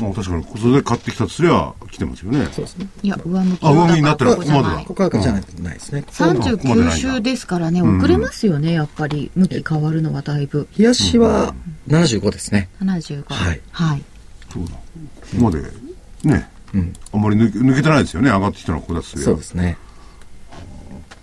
[0.00, 2.46] あ確かに、それで買ってきたとすりゃ来てますよね。
[2.52, 2.88] そうですね。
[3.02, 6.04] いや、上向きあ上向きになってるここじゃないここまでここはじゃない,、ないですね。
[6.08, 9.30] 39週ですからね、遅れますよね、やっぱり。
[9.34, 10.68] 向き変わるのはだいぶ。
[10.78, 11.54] 冷やしは
[11.88, 12.68] 75ですね。
[12.80, 13.24] 75。
[13.28, 13.60] はい。
[13.72, 14.02] はい。
[14.52, 14.70] そうだ。
[14.70, 14.78] こ
[15.38, 15.62] こまで、
[16.24, 16.92] ね、うん。
[17.12, 19.76] あんまり抜け抜けてないですよね、上がってきたのはここだとすりゃそうですね。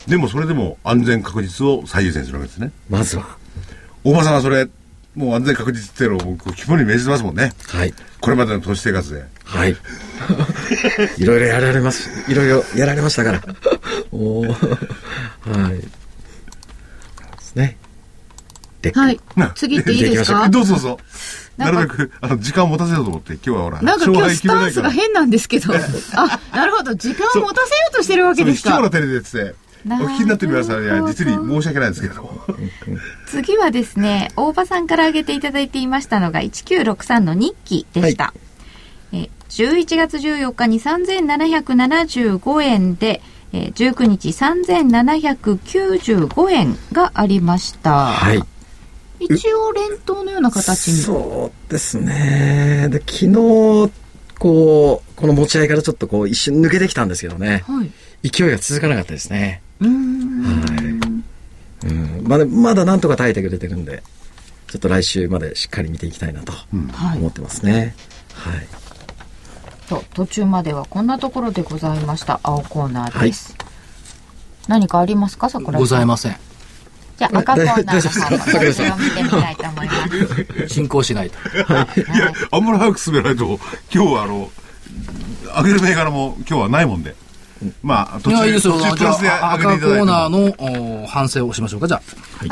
[0.08, 2.72] でもそれでも安全確実を最優先するわけですね。
[2.90, 3.38] まずは。
[4.04, 4.68] 大場さんはそれ、
[5.16, 7.54] もう安全確実っていうのを肝に銘じてますもんね。
[7.68, 7.94] はい。
[8.20, 9.24] これまでの投資生活で。
[9.46, 9.76] はい。
[11.18, 12.10] いろいろやられます。
[12.32, 13.42] いろいろやられましたから。
[14.12, 15.78] おーはい。
[15.80, 15.88] で
[17.42, 17.78] すね。
[18.82, 19.52] ではいな。
[19.56, 20.50] 次行っていいですか？
[20.50, 21.00] どうぞどうぞ。
[21.58, 25.74] なるかべく、あの、時間を持たせようと思って、今日はほら、なんか今日スタンス決めないが変なんですけど。
[26.18, 26.94] あ、なるほど。
[26.96, 28.44] 時間を持たせようとしてるわけ。
[28.44, 28.90] ですかそう卑怯な。
[28.90, 32.46] テレビでって、お聞きになってる皆さんには実に申し訳ないんですけど。
[33.28, 38.34] 次はですね、大場さんから挙げていただいていましたのが1963の日記でした。
[39.12, 43.22] え11月14日に3775円で、
[43.54, 48.08] えー19日3795円がありました。
[48.08, 48.42] はい。
[49.20, 50.98] 一応連投のような形に。
[50.98, 52.88] そうですね。
[52.90, 53.92] で、昨日、
[54.38, 57.64] こう、この持ち合いからちょっとこう、一瞬抜けてきたんですけどね。
[57.66, 57.92] はい。
[58.30, 59.62] 勢いが続かなかったですね。
[59.80, 60.44] うーん。
[60.44, 60.95] はい。
[62.26, 62.30] うん。
[62.30, 64.04] まだ、まだなんとか耐えてくれてるんで、
[64.68, 67.96] ちょっと来週までしっかり見ていきたいなとはい思ってますね。
[68.34, 68.68] はい。
[69.88, 73.56] と途中まではこんなところでございました青コーナーです、
[74.68, 75.48] 何かありますか？
[75.48, 76.38] 桜ございません。
[77.18, 79.94] じゃあ赤コーナーの方これを見てみたいと思いま
[80.68, 81.38] す進行しないと。
[81.48, 81.88] いや、
[82.52, 83.60] あんまり早く進めないと、
[83.94, 84.50] 今日はあの、
[85.56, 87.16] 上げる銘柄も今日はないもんで。
[87.82, 88.74] まあ、途いや、いい中、ですよ。
[88.74, 89.70] 途中プじゃラスで赤コ。
[89.70, 91.88] ーナーのお反省をしましょうか。
[91.88, 92.02] じゃあ、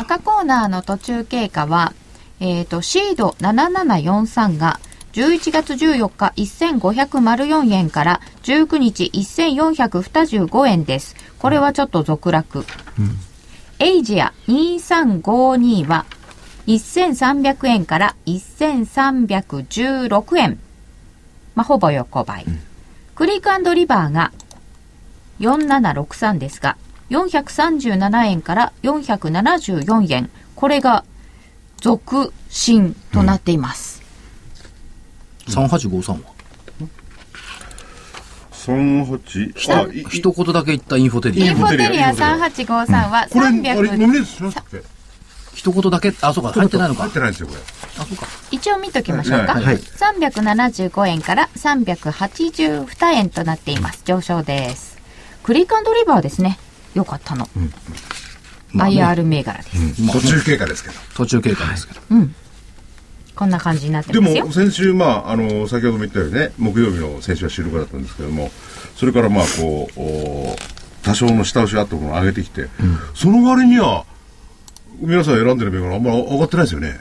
[0.01, 1.93] 赤コーナーの途中経過は、
[2.39, 4.79] えっ、と、シード7743が、
[5.13, 11.15] 11月14日1504円から19日1425円です。
[11.37, 12.65] これはちょっと続落。
[13.77, 16.07] エイジア2352は
[16.65, 20.59] 1300円から1316円。
[21.53, 22.45] まあ、ほぼ横ばい。
[23.13, 24.31] クリークリバーが
[25.43, 26.77] 4763ですが、
[27.09, 30.29] 437円から474円。
[30.55, 31.03] これが
[31.77, 34.01] 続伸となっています。
[35.47, 36.33] 3853は
[38.53, 41.47] ？38、あ、いい一言だけ言ったインフォテリア。
[41.47, 44.81] インフォテリア3853はこれ、あれ、ノ300、ミネートしましたっけ？
[45.53, 47.13] 一言だけ、あ、そうか、入ってないのか入っ。
[47.13, 47.59] てないんですよ、これ。
[47.99, 48.25] あ、そうか。
[48.51, 49.55] 一応見ときましょうか。
[49.55, 54.01] はいはい375円から382円となっています。
[54.05, 54.92] 上昇です。
[55.43, 56.57] クリークリバーですね。
[56.93, 57.47] よかったの。
[58.71, 60.01] まあね IR 銘柄です。
[60.01, 60.95] まあ途中経過ですけど。
[61.15, 62.01] 途中経過ですけど。
[63.35, 64.53] こんな感じになってでますよも、。
[64.53, 68.51] 先週、まあ、あの、先ほども言ったようにね、木曜日の先週は収録だったんですけども、
[68.95, 70.55] それからまあ、こう、お
[71.01, 72.67] 多少の下押しがあったものを上げてきて、
[73.15, 74.05] その割には、
[74.99, 76.99] 皆さん選んでる銘柄あんまり上がってないですよね。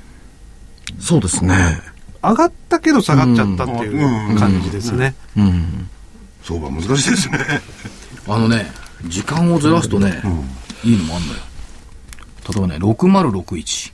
[0.99, 1.81] そうですね。
[2.23, 5.15] 上がったけど下がっちゃったっていう感じですね。
[5.37, 5.89] うん。
[6.43, 7.39] 相場難しいですね。
[8.29, 8.71] あのね、
[9.07, 10.23] 時間をずらすとね、
[10.85, 11.41] いいのもあんのよ。
[12.53, 13.93] 例えばね、6061。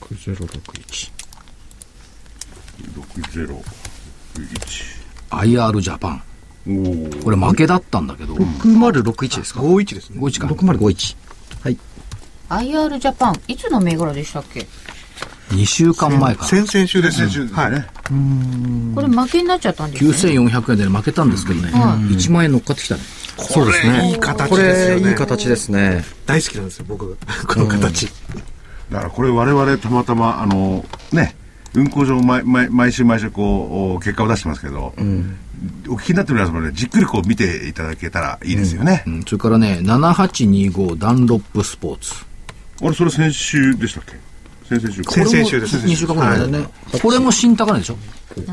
[0.00, 1.10] 9061。
[2.94, 3.62] 6061。
[5.30, 6.22] IR ジャパン。
[7.22, 10.20] これ負けだったんだけど、6061ですか？51ですね。
[10.20, 10.46] 51か。
[10.48, 11.16] 6051。
[11.62, 11.78] はい。
[12.48, 14.66] IR ジャパン、いつの銘柄でしたっけ？
[15.50, 16.48] 2週間前から。
[16.48, 17.72] 先々週です先週ですはい。
[17.72, 17.86] ね。
[18.94, 20.32] これ負けになっちゃったんですね。
[20.34, 23.00] 9400円で負けたんですけどね、1万円乗っかってきたね。
[23.38, 24.10] そうですね。
[24.10, 26.04] いい形こですよねれ、いい形ですね。
[26.26, 27.16] 大好きなんですよ、僕。
[27.46, 28.08] この形。
[28.90, 31.36] だからこれ我々たまたま、あの、ね、
[31.74, 34.94] 運行上毎毎毎週毎週こう、お結果を出してますけど、
[35.88, 39.04] お聞きになってる皆様ね、じっくりこう見ていただけたらいいですよね。
[39.06, 42.14] うんそれからね、7825ダンロップスポーツ。
[42.80, 44.27] あれ、それ先週でしたっけ？
[44.68, 45.12] 先々週か。
[45.12, 45.76] 先々週です。
[45.78, 46.66] 2週間後だよね。
[47.02, 47.96] これも新高値でしょ？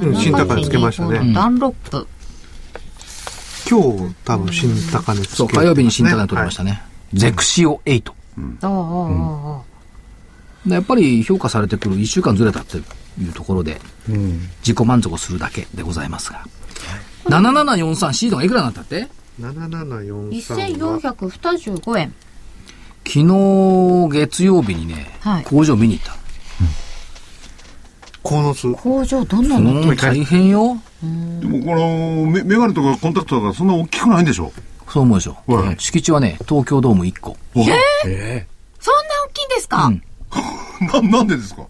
[0.01, 1.33] うん新高値つけましたね。
[1.33, 2.07] ダンロップ。
[3.69, 6.81] 今日多分新高値つけそう、火曜日に新高値取りましたね。
[7.13, 8.11] ゼクシオ8。
[8.11, 8.13] あ
[8.61, 9.61] あああああ
[10.67, 13.79] でやっぱり評価されてくる1週間ずれたっていうところで、
[14.61, 16.45] 自己満足するだけでございますが。
[17.25, 19.07] 7743シードがいくらになったって
[19.39, 22.13] ？7743は1425円。
[23.07, 26.15] 昨日月曜日にね、はい工場見に行った。
[28.23, 28.71] コーノス。
[28.73, 29.81] 工場どんなの？
[29.81, 30.77] うん、大変よ。
[31.01, 34.51] でもこのメメガネとかコンタクトとかそんな大きくないんでしょ？
[34.89, 35.37] そう思うでしょ。
[35.47, 37.37] はい敷地はね、東京ドーム1個。
[37.53, 37.75] そんな大
[39.33, 40.01] きいんですか、うん
[41.11, 41.63] ななんでですか？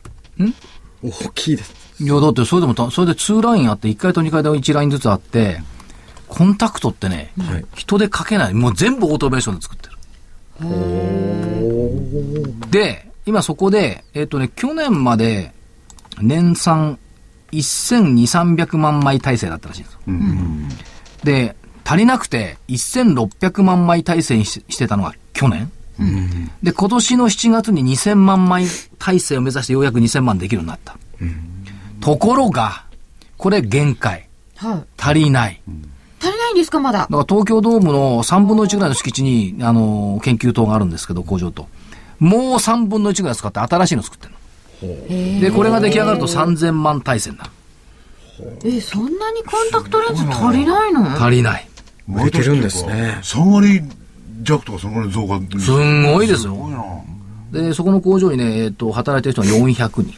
[1.03, 1.73] 大きいです。
[1.99, 5.61] いや、だってそれでもた、それで2ラインあって、1階と2階で1ラインずつあって、
[6.27, 8.53] コンタクトってね、はい人でかけない。
[8.53, 9.94] もう全部オートメーションで作ってる。
[12.69, 15.51] で、今そこで、えっ、とね、去年まで
[16.21, 16.99] 年産
[17.51, 19.99] 1200、300万枚体制だったらしいんですよ。
[21.23, 25.71] で、足りなくて1600万枚体制にししてたのが去年。
[26.63, 28.65] で、今年の7月に2000万枚
[28.99, 30.97] 体制を目指してようやく2000万できるようになった。
[32.01, 32.85] ところが、
[33.37, 34.27] これ限界。
[34.55, 34.83] はい。
[34.97, 35.61] 足りない。
[36.25, 36.99] 足りないんですかまだ？
[36.99, 37.05] だ。
[37.07, 41.67] から東京ドームの3分の1ぐらいの敷地に、あの、研究棟があるんですけど、工場と。
[42.19, 45.39] もう3分の1ぐらい使って新しいの作ってるの。
[45.41, 47.51] で、これが出来上がると3000万体制になる。
[48.63, 51.09] え、そんなにコンタクトレンズ足りないの？
[51.11, 51.67] 足りない。
[52.07, 53.81] 売れてるんですね3割
[54.43, 55.59] 弱とかそのぐらい増加。
[55.59, 56.55] すんごいですよ。
[56.69, 57.61] な。
[57.61, 60.13] で、そこの工場にね、えっ、と、働いてる人は400人。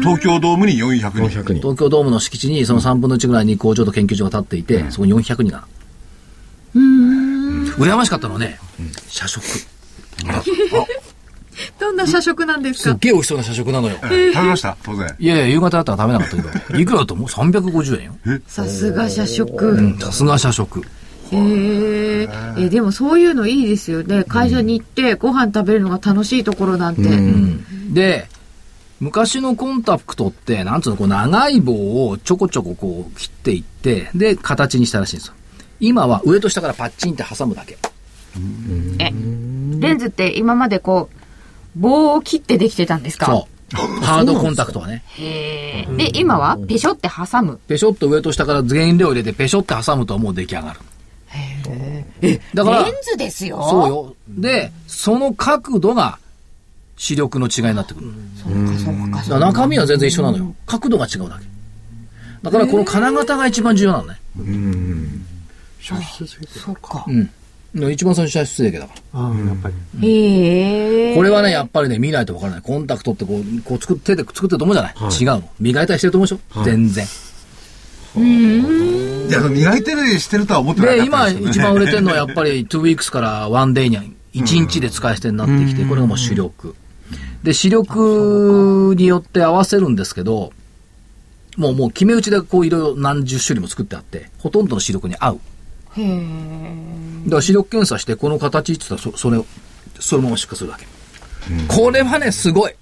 [0.00, 1.40] 東京ドームに400人。
[1.40, 1.54] 400人。
[1.54, 5.64] 東京ドームの敷地にその3分の1ぐらいに工場と研究所が建っていて、そこに400人が。
[6.74, 8.58] 羨ましかったのはね、
[9.08, 9.42] 社食。
[11.78, 13.96] どんな社食なんですすっげえ美味しそうな社食なのよ。
[14.00, 14.76] 食べました？
[14.82, 15.14] 当然。
[15.18, 18.40] いやいや、夕方だったら食べなかったけど、 いくらだと思う ?350 円よ。
[18.46, 19.70] さすが社食。
[19.72, 20.80] うん、さすが社食。
[21.32, 21.36] へ
[22.22, 22.28] え。
[22.58, 24.24] え、でもそういうのいいですよね。
[24.24, 27.02] 会社に行ってご飯食べるのが楽しいところなんて。
[27.92, 28.28] で、
[29.00, 35.34] 昔のコンタクトって、なんつうの、こう長い棒をちょこちょここう切っていって、で、形にしたらしいんですよ。
[35.80, 37.78] 今は上と下からパッチンって挟むだけ。
[38.98, 41.16] え、レンズって今までこう、
[41.76, 43.26] 棒を切ってできてたんですか？
[43.26, 43.76] そう。
[44.04, 45.04] ハードコンタクトはね。
[45.16, 45.96] へえ。
[45.96, 47.58] で、今はペショって挟む？
[47.68, 50.80] ペショッと上と下から原料を入れてペショって挟むともう出来上がる。
[52.54, 53.62] だからレン、ズですよ。
[53.70, 54.16] そうよ。
[54.28, 56.18] で、その角度が
[57.00, 58.08] 視力の違いになってくる。
[58.36, 60.54] そうか、そうか、だから中身は全然一緒なのよ。
[60.66, 61.46] 角度が違うだけ。
[62.42, 64.20] だからこの金型が一番重要なのね。
[65.82, 67.06] そうか。
[67.08, 67.30] うん。
[67.90, 69.20] 一番最初は出力だから。
[69.20, 70.06] ああ、やっぱり。
[70.06, 71.16] へえ。
[71.16, 72.62] これはね、やっぱりね、見ないとわからない。
[72.62, 75.48] コンタクトってこう、こう作っ手で作ってると思うじゃない、違うの。
[75.58, 77.06] 磨いたりしてると思うでしょ、全然。
[78.16, 83.96] いや、磨いてるしてるとは思ってなかで、今一番売れてるのはやっぱり 2 weeks から1 day に
[84.34, 86.74] 1日で使い捨てになってきて、これがもう主力。
[87.42, 90.52] で、視力によって合わせるんですけど、
[91.56, 95.40] もうもう決め打ちでこういろいろ何十種類も作ってあって、ほとんどの視力に合う。
[95.96, 96.20] へえ。
[97.24, 99.46] だから視力検査してこの形って言ったらそそれを、
[99.98, 100.86] そのまま出荷するわけ。
[101.68, 102.74] これはね、すごい。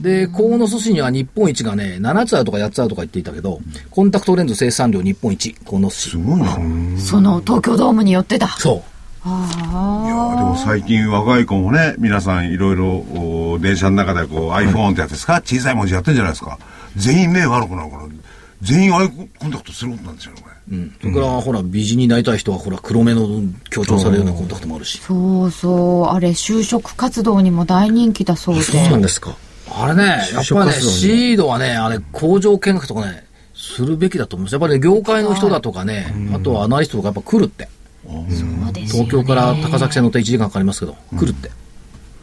[0.00, 6.10] で、河野寿司には日本一がね、7つあるとか8つあるとか言っていたけど、コンタクトレンズ生産量日本一、河野寿司。
[6.10, 6.52] すごいな。
[6.96, 8.48] いその東京ドームによってだ。
[8.58, 8.95] そう。
[9.28, 16.58] あやでも最近若い子もね、皆さんいろいろお電車の中でこう iPhone ってやつですか、小さい文字やってるじゃないですか？
[16.96, 18.04] 全員目悪くなるから、
[18.62, 20.76] 全員アイコンタクトすることなんですよね、これ。
[20.76, 20.96] うん。
[21.00, 23.28] それから、ほら、美人になりたい人は、ほら、黒目の
[23.68, 24.98] 強調されるようなコンタクトもあるし。
[24.98, 26.14] そうそう。
[26.14, 28.62] あれ、就職活動にも大人気だそうで。
[28.62, 29.36] そうなんですか。
[29.70, 37.68] あれね、やっぱりね、シードはね、あれ、工場見学とかね、するべきだと思うんですやっぱりね、業界の人だとかね、あとはアナリストとかやっぱ来るって。
[38.08, 41.50] そうですよね東京から高崎線乗って1時間かかりますけど、来るって。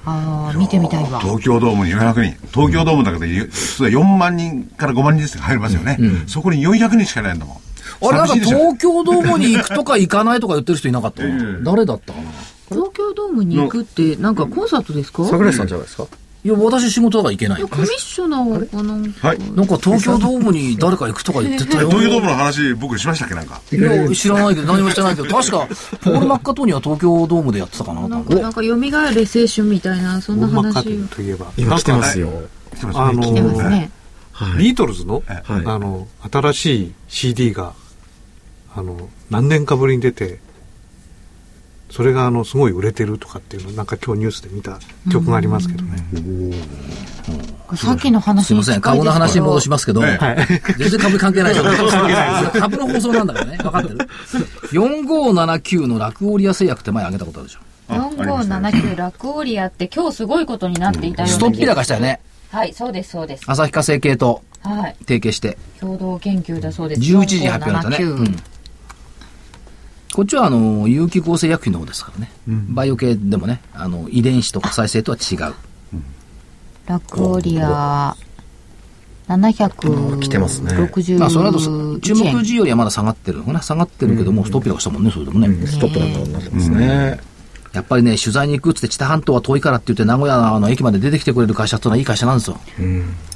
[0.05, 1.19] ああ、見てみたいわ。
[1.19, 2.47] 東京ドームに400人。
[2.51, 5.97] 東京ドームだけで、普通は4万人から5万人ですが入りますよね。
[6.27, 7.57] そこに400人しかいないんだもん。
[8.05, 12.29] あれなんか東京ドームに行くとか行かないとか言ってる人いなかったかな誰だったかな？
[12.69, 15.25] 東京ドームに行くって、なんかコンサートですか？
[15.25, 16.07] 桜井さんじゃないですか？
[16.45, 17.61] いや、私仕事だから行けない。
[17.61, 19.27] コミッショナーかなんか。
[19.29, 19.39] はい。
[19.39, 21.89] なんか東京ドームに誰か行くとか言ってたよ。
[21.89, 23.61] 東京ドームの話、僕しましたっけなんか。
[23.71, 25.67] いや、知らないけど、何もしてないけど、 確か、
[26.01, 28.07] ポール・マッカトニーは東京ドームでやってたかな。
[28.09, 31.07] なんか、なんか、蘇れ青春みたいな、そんなマッカ話。
[31.07, 31.45] といえば。
[31.55, 32.29] 今来てますよ。
[32.75, 33.89] 来てますあのね。
[34.57, 37.73] ビートルズの、はいあの、新しい CD が、
[38.75, 40.39] あの、何年かぶりに出て、
[41.89, 44.79] それがあの、すごい売れてるとかっていうの、なんか今日ニュースで見た
[45.11, 46.03] 曲がありますけどね。
[47.75, 50.17] さっきの話にすいません、株の話に戻しますけど、え
[50.77, 51.71] 全然株関係ないですよ。
[52.59, 53.57] 株の放送なんだからね。
[53.57, 53.97] 分かってる
[54.71, 57.59] ?4579 の落オリア製薬って前挙げたことあるでしょ。
[57.89, 62.19] 4579ラクオリアって今日すごいことになっていたようなストッピ高したよね。
[62.51, 63.43] はい、そうです、そうです。
[63.47, 64.95] 旭化成系とはい。
[64.99, 65.57] 提携して。
[65.79, 67.01] 共同研究だそうです。
[67.01, 67.97] 11時発表だったね。
[67.97, 68.43] 4579うん
[70.13, 72.31] こっちはあの、有機合成薬品の方ですからね。
[72.69, 75.53] バイオ系でもね、あの、遺伝子とか再生とは違う。
[76.85, 78.15] ラクオリア、
[79.27, 80.73] 760来てますね
[81.17, 83.61] まあ、その後、注目円時よりはまだ下がってるのかな。
[83.61, 85.65] 下がってるけども、ストッピ高したもんね、それでもね。
[85.65, 87.19] ストップランドになってますね。
[87.71, 92.59] やっぱりね、取材に行くっつって、知多半島は遠いからって言って、名古屋のあの駅まで出てきてくれる会社ってのはいい会社なんですよ。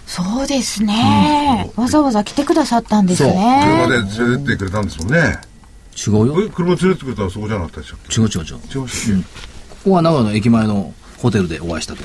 [0.05, 3.87] そうですね、わざわざ来てくださったんですね。
[3.87, 5.39] 車で連れてってくれたんですもんね。
[5.97, 6.43] 違うよ。
[6.43, 8.59] え車連れてってくれたらそこじゃなかったでしょ違う違う違う。
[8.75, 9.21] 違いましたっ
[9.69, 12.03] ここは名古屋の駅前のホテルでお会いしたと。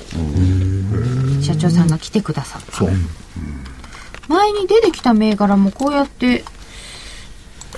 [1.42, 2.72] 社長さんが来てくださった。
[2.72, 2.90] そう。
[4.28, 6.44] 前に出てきた銘柄もこうやって、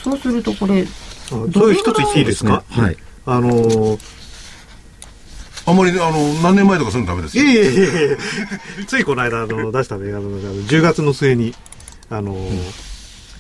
[0.02, 0.86] そうするとこれ、あ
[1.52, 2.96] それ一つ言っていいですかはい。
[3.26, 4.02] あのー、け
[5.66, 7.44] あんまりね、あの、何年前とかそういうのダメですよ。
[7.44, 8.18] いえいえいえ
[8.86, 11.54] ついこの間あの出した銘柄の中で10月の末に
[12.10, 12.83] あのー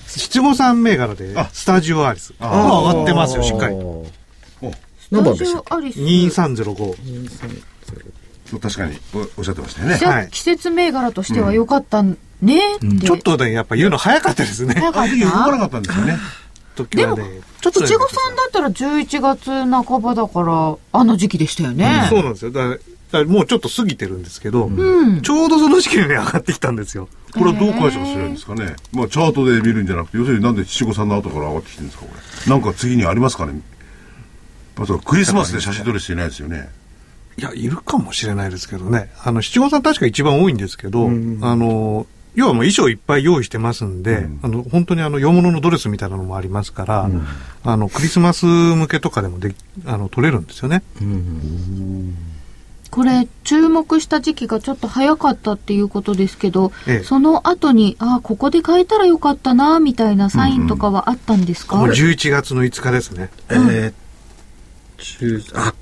[0.06, 1.48] 七五三銘柄であ。
[1.52, 2.34] スタジオアリス。
[2.40, 3.76] ああ上がってますよしっかり。
[5.10, 5.74] 何番でしたっけ？
[5.74, 6.00] アリス。
[6.00, 6.74] 2305
[8.46, 9.98] そう確かにおおっしゃってましたよね。
[9.98, 10.28] じゃあはい。
[10.30, 12.16] 季節銘柄としては良かったね。
[12.76, 13.06] って。
[13.06, 14.74] ちょっとねやっぱ言うの早かったですね。
[14.74, 16.16] 早かっあの時動かなたかったんですよね。
[16.76, 17.40] 時はね。
[17.60, 19.50] ちょっとね七五三だったら11月
[19.84, 22.06] 半ばだから、あの時期でしたよね。
[22.10, 22.50] そうなんですよ。
[22.50, 25.22] だからだからもうちょっと過ぎてるんですけど、うん。
[25.22, 28.76] ちょうどその時期にね上がってきたんですよこれはどう解釈すればいいんですかね。
[28.92, 32.14] まあ、チャートで見るんじゃなくて、要するになんで七五三の後から上がってきてるんですか、こ
[32.46, 32.50] れ。
[32.50, 33.60] なんか次にありますかね。
[34.76, 36.68] まずクリスマスで写真撮る人いないですよね。
[37.36, 42.06] いやいるかもしれないですけどねあの七五三確か一番多いんですけど、あの
[42.36, 47.10] 要はもう衣装いっぱい用意してますんで、あの本当にあの洋物のドレスみたいなのもありますから、
[47.64, 49.54] あのクリスマス向けとかでもで
[49.84, 50.82] あの取れるんですよね。
[52.94, 63.30] これ、注目した時期がちょっと早かったっていうことですけど、ええその後に、あ、ここで変えたらよかったな、みたいなサインとかはあったんですか、もう11月の5日ですね。
[63.50, 63.92] えー、
[64.96, 65.74] 中、あ、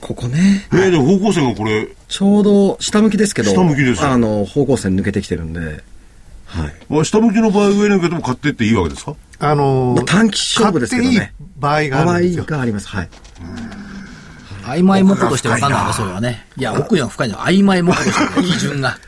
[0.00, 0.68] ここね。
[0.72, 5.82] えー、でも方向線がこれ、ちょうど下向きですけど、下向きですよあの、方向線抜けてきてるんで、
[6.44, 6.74] はい。
[6.88, 9.16] まあ下向きの場合上に受けても買ってっていいわけですか？
[9.40, 12.44] あのまあ短期勝負ですけどね買っていい場合が場合あるんですよ。
[12.44, 12.88] があります。
[12.88, 13.08] はい。
[14.70, 16.46] 曖昧模倣として分かんないんだ、それはね。
[16.56, 17.38] いや、奥には深いんだ。
[17.38, 18.98] 曖昧模倣として、基準が。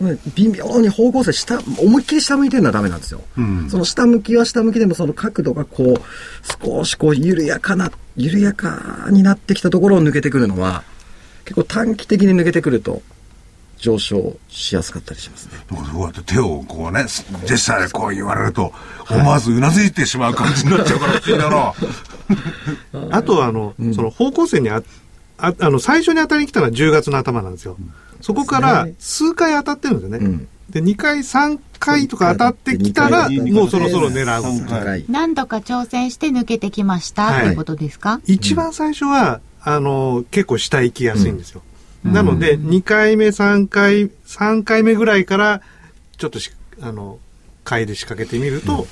[0.00, 3.20] ね微妙に方向性下、思いっきり下向いてるのはダメなんですよ。
[3.68, 10.84] その下向きは下向きでもその角度がこう、少しこう緩やかな、緩やかになってきたところを抜けてくるのは、
[11.44, 13.02] 結構短期的に抜けてくると
[13.78, 15.52] 上昇しやすかったりしますね。
[15.70, 17.04] 僕こうやって手をこうね、
[17.46, 18.72] ジェスチャーでこう言われると、
[19.10, 21.72] 思わずうなずいてしまう感じになっちゃうから不思議だな。
[23.16, 24.82] あとは、あの、その方向性にあ、
[25.38, 27.76] ああの、最初に当たりに来たのは10月の頭なんですよ。
[28.20, 30.26] そこから数回当たってるんですよね。
[30.26, 35.04] んで、2回、3回とか当たってきたら、もうそろそろ狙う。
[35.08, 38.20] 何度か挑戦して抜けてきました、はいってことですか？
[38.26, 41.62] 一番最初は、あの、結構下行きやすいんですよ。
[42.12, 45.62] なので、2回目、3回、3回目ぐらいから、
[46.16, 46.50] ちょっとし、
[46.80, 47.18] あの、
[47.64, 48.86] 買いで仕掛けてみると、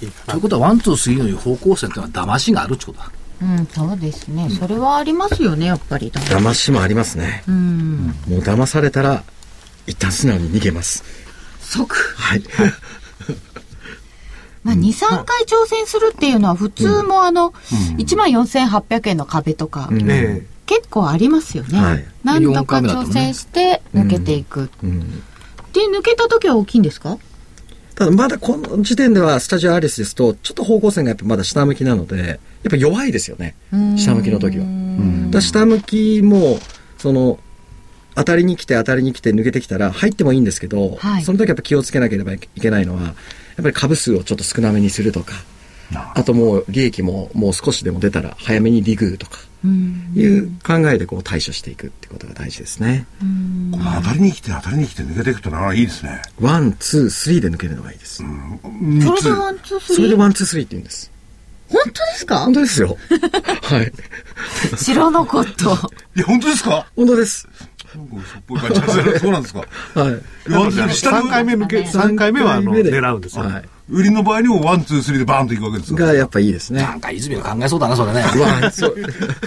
[0.00, 0.40] いいかなという。
[0.42, 3.10] ことは、 one, two, three のいう方向性っていうのは騙しがあるってことだ。
[3.42, 4.48] うん、そうですね。
[4.50, 6.10] それはありますよね、やっぱり。
[6.10, 7.42] 騙しもありますね。
[7.48, 8.14] うん。
[8.28, 9.24] もう騙されたら、
[9.86, 11.04] 一旦素直に逃げます。
[11.60, 12.14] 即。
[12.16, 12.42] はい。
[14.62, 17.52] まあ、2、3回挑戦するっていうのは普通もあの、
[17.98, 21.78] 14,800円の壁とか、うんね結構ありますよね。
[21.78, 22.04] はい。
[22.24, 24.70] 何度か挑戦して抜けていく。
[24.82, 25.00] うん。
[25.72, 27.18] で、抜けた時は大きいんですか？
[27.94, 32.38] ただまだこの時点ではスタジオアリスですと、ちょっと方向線がやっぱまだ下向きなので、やっ
[32.70, 33.54] ぱ弱いですよね。
[33.96, 34.64] 下向きの時は。
[35.30, 36.58] だ下向きも、
[36.96, 37.38] その、
[38.14, 41.22] 当たりに来て当たりに来て抜けてきたら入ってもいいんですけど、はい。
[41.22, 43.14] その時やっぱ気をつけなければいけないのは、やっ
[43.62, 45.34] ぱり株数をちょっと少なめにするとか、
[46.14, 53.06] あともう利益ももう少しでも出たら早めに利食いとか、いう考えでこう対処していくってことが大事ですね。
[53.20, 53.24] こ
[53.78, 56.22] の当たりに来て当たりに来て抜けていくとなかなかいいですね。
[56.40, 58.16] one, two, three で抜けるのがいいです。
[58.16, 61.10] それで one, two, それ three で one, two, three って言うんです。
[61.68, 62.38] 本当ですか？
[62.40, 62.98] 本当ですよ。
[63.62, 63.92] はい。
[64.76, 65.64] 知らなかった。
[66.16, 66.86] いや、本当ですか？
[66.96, 67.48] 本当です。
[67.96, 70.52] なんか嘘っぽい感じがするそうなんですかはい。
[70.52, 73.44] one two 下3回目抜け、三回目はあの、狙うんですよ。
[73.44, 73.68] はい。
[73.90, 76.82] 売りの場合にも one, two, three でバーンといくわけですかがやっぱいいですね。
[76.82, 78.20] なんか、泉が考えそうだな、それね。
[78.20, 78.26] わ
[78.64, 78.96] あ、そう。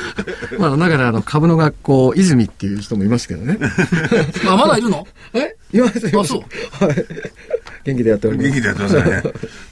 [0.60, 3.58] まあ、だから、あの、株の学校、泉っていう人もいますけどね。
[4.48, 5.08] あ、まだいるの？
[5.34, 5.56] え？
[5.74, 6.34] います、います。
[6.34, 6.38] あそ
[6.82, 7.06] うはい。
[7.86, 8.50] 元気でやっております。
[8.50, 9.24] 元気でやってますね。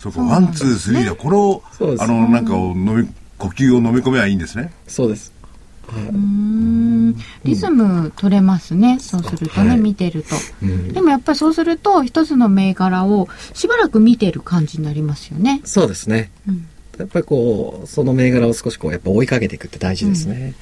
[0.01, 3.07] そうか、 one, two, three で、これをそうです、あの、なんかを飲み、
[3.37, 4.71] 呼吸を飲み込めばいいんですね。
[4.87, 5.32] そうです。
[7.43, 8.99] リズム取れますね。
[8.99, 10.35] そうするとね、はい見てると。
[10.93, 15.61] でもやっぱりそうすると、一つの銘柄をしばらく見てる感じになりますよね。
[15.65, 16.31] そうですね。
[16.97, 20.53] やっぱりこう、その銘柄を少しこう、やっぱ追いかけていくって大事ですね。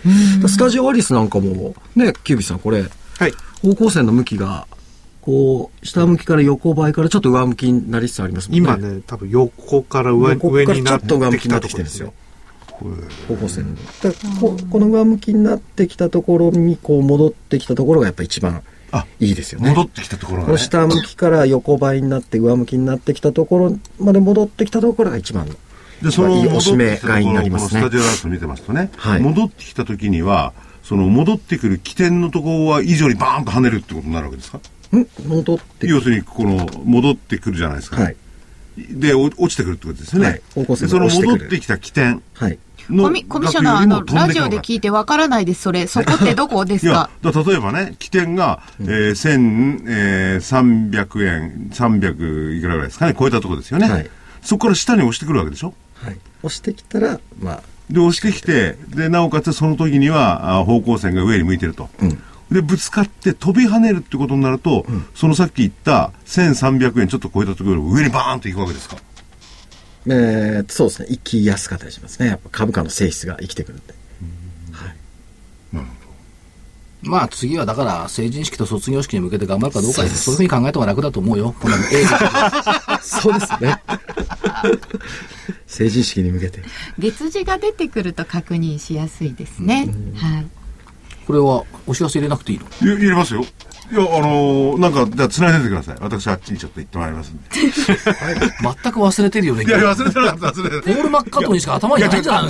[0.47, 3.33] スタジオアリスなんかも、ね、キュービーさん、これ、はい。
[3.61, 4.65] 方向線の向きが、
[5.21, 8.57] こう、下向きから横ばいからちょっと上向きになりつつありますもんね。
[8.57, 12.13] 今ね、多分横から上ここ上からちょっになってきと上向きになたところですすってきてるんでよよ。。
[13.27, 13.75] 方向線の。
[13.75, 13.81] だ
[14.39, 19.69] ここの上向きになってきたところに、こう戻ってきたところがやっぱ一番あいいですよね。
[19.69, 20.57] 戻ってきたところがね。
[20.57, 25.55] 下向きから横ばいになって上向きになってきたところまで戻ってきたところが一番の。
[26.01, 30.53] で、その戻っておしめきたところ買いになりますねこのスタジオライスを見てますとね、はい戻ってきた時には、
[30.83, 34.57] その戻ってくる起点のところは以上にバーンと跳ねるってことになるわけですか？
[34.57, 38.01] ん戻って要するに、この、戻ってくるじゃないですか。
[38.01, 38.15] はい。
[38.77, 40.27] で、お落ちてくるってことですよね。
[40.27, 40.41] はい
[40.75, 42.59] その戻ってきた起点はい。
[42.91, 45.87] のコミコミッショナー、あの、ラジオで聞いてわからないです、それ。
[45.87, 49.11] そこってどこですいやか、例えばね、起点が、えー、
[49.89, 53.89] 1300円、300いくらぐらいですかね、超えたところですよね。
[53.89, 54.09] はい
[54.43, 55.75] そこから下に押してくるわけでしょ？
[56.03, 56.17] はい。
[56.41, 61.89] 押してきたら、まあ、で、押してきて、で、なおかつその時には、あ方向線が上に向いてると。
[62.01, 62.19] うん。
[62.51, 64.83] で、ぶつかって飛び跳ねるってことになると、
[65.13, 68.97] そのさっき言った1300円ちょっと超えたところより上にバーンと行くわけですか？
[70.07, 71.07] えー、そうですね。
[71.11, 72.27] 生きやすかったりしますね。
[72.27, 73.93] やっぱ株価の性質が生きてくるんで。
[74.71, 74.95] はい。
[77.03, 81.55] まあ次はだから成人式と卒業式に向けて頑張るかどうかですそういうふうに考えた方が楽だと思うよ。
[81.59, 83.81] この映画 そうですね。
[85.65, 86.61] 成人式に向けて。
[86.99, 89.89] 月次が出てくると確認しやすいですね。
[90.15, 90.45] はい。
[91.25, 92.65] これはお知らせ入れなくていいの？
[92.93, 93.43] い入れますよ。
[93.91, 95.95] いや、あのーなんか、じゃあ繋いでてください。
[95.99, 97.43] 私あっちにちょっと行ってまいりますんで。
[97.51, 99.65] 全く忘れてるよね。
[99.65, 102.49] いや、忘れてなかった、忘れてポール・マッカートニーしか頭にないんじゃないの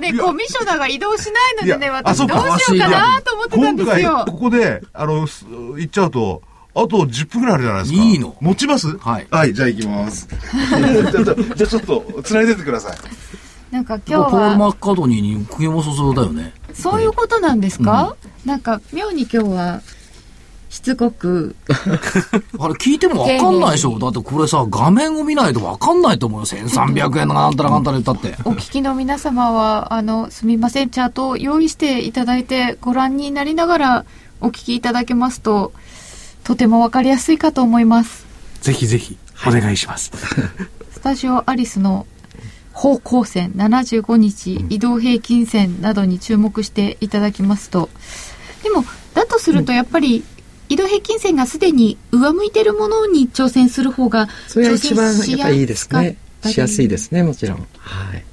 [0.00, 2.28] で、コミッショナーが移動しないのでね、私どう
[2.58, 4.24] しようかなと思ってたんですよ。
[4.26, 6.42] ここで、あの、す行っちゃうと、
[6.74, 8.02] あと10分ぐらいあるじゃないですか。
[8.02, 8.96] いいの持ちます？
[8.98, 10.28] はいはい、じゃあ行きます。
[11.56, 12.96] じゃあ、ちょっと、繋いでてください。
[13.70, 16.54] なんかポール・今日は、マッカートニーに釘もそそうだよね。
[16.72, 19.82] そういうことなんですか、なんか妙に今日は、
[20.70, 21.72] しつこく、 あ
[22.68, 26.46] れ聞いてもわかんないでしょだってこれさ、画面を見ないとわかんないと思うよ。
[26.46, 28.36] 1300円のなんたらかんたら言ったって。
[28.48, 34.04] お聞きの皆様は、あの、すみません、チャートを用意していただいて、ご覧になりながら
[34.40, 35.72] お聞きいただけますと、
[36.44, 38.24] とてもわかりやすいかと思います。
[38.62, 40.12] ぜひぜひ、お願いします。
[40.94, 42.06] スタジオアリスの
[42.72, 47.90] 方向線75日移動平均線などに注目していただきますと
[48.62, 50.24] でもだとするとやっぱり
[50.70, 55.98] 移動平均線がすでに上向いてるものに挑戦する方がそれが一番やっぱりいいですね。
[56.00, 57.56] しやすかったりしやすいですねもちろん。
[57.76, 58.24] はい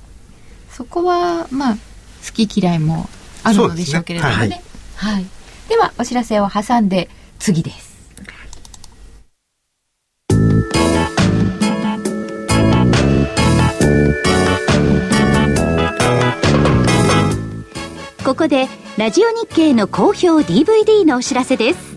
[0.69, 3.09] そこはまあ好き嫌いも
[3.41, 4.37] あるのでしょうけれどもね。
[4.37, 4.61] そうです
[4.97, 5.25] はい、
[5.67, 7.09] ではお知らせを挟んで
[7.39, 7.97] 次です。
[18.23, 18.67] ここで
[18.97, 21.96] ラジオ日経の好評 DVD のお知らせです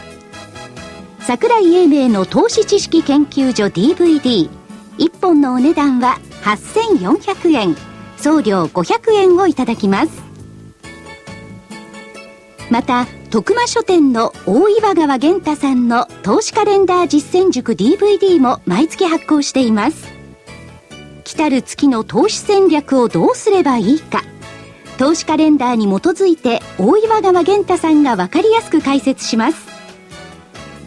[1.31, 4.49] 桜井英明の投資知識研究所 DVD1
[5.21, 7.77] 本のお値段は8400円。
[8.17, 10.11] 送料500円をいただきます。
[12.69, 20.09] また徳間書店の大岩川源太さんの投資カレンダー実践塾 DVD も毎月発行しています。
[21.23, 24.21] 来たる月の投資戦略をどうすればいいか。
[24.97, 29.70] 投資カレンダーに基づいて大岩川源太さんが分かりやすく解説します。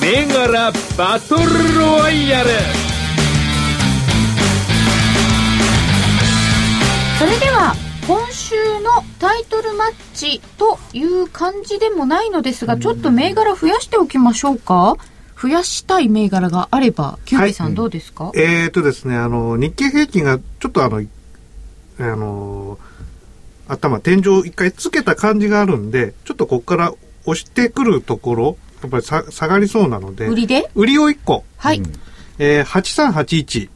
[0.00, 2.50] 銘柄バトルロワイヤル。
[7.18, 7.74] それでは
[8.06, 14.96] 今週のタイトルマッチという感じでもないのですが、ちょっと銘柄増やしておきましょうか。
[15.40, 21.02] 増やしたい銘柄があれば、キュービーさんどうですか、えーとですね、あの、日経平均がちょっとあの、
[21.98, 22.78] あの、
[23.68, 26.92] 頭、天井一回つけた感じがあるんで、ちょっとここから
[27.26, 30.70] 押してくるところ、やっぱりさ下がりそうなので、売りで？
[30.74, 31.82] 売りを1個、はい。
[32.38, 33.70] えー、8381、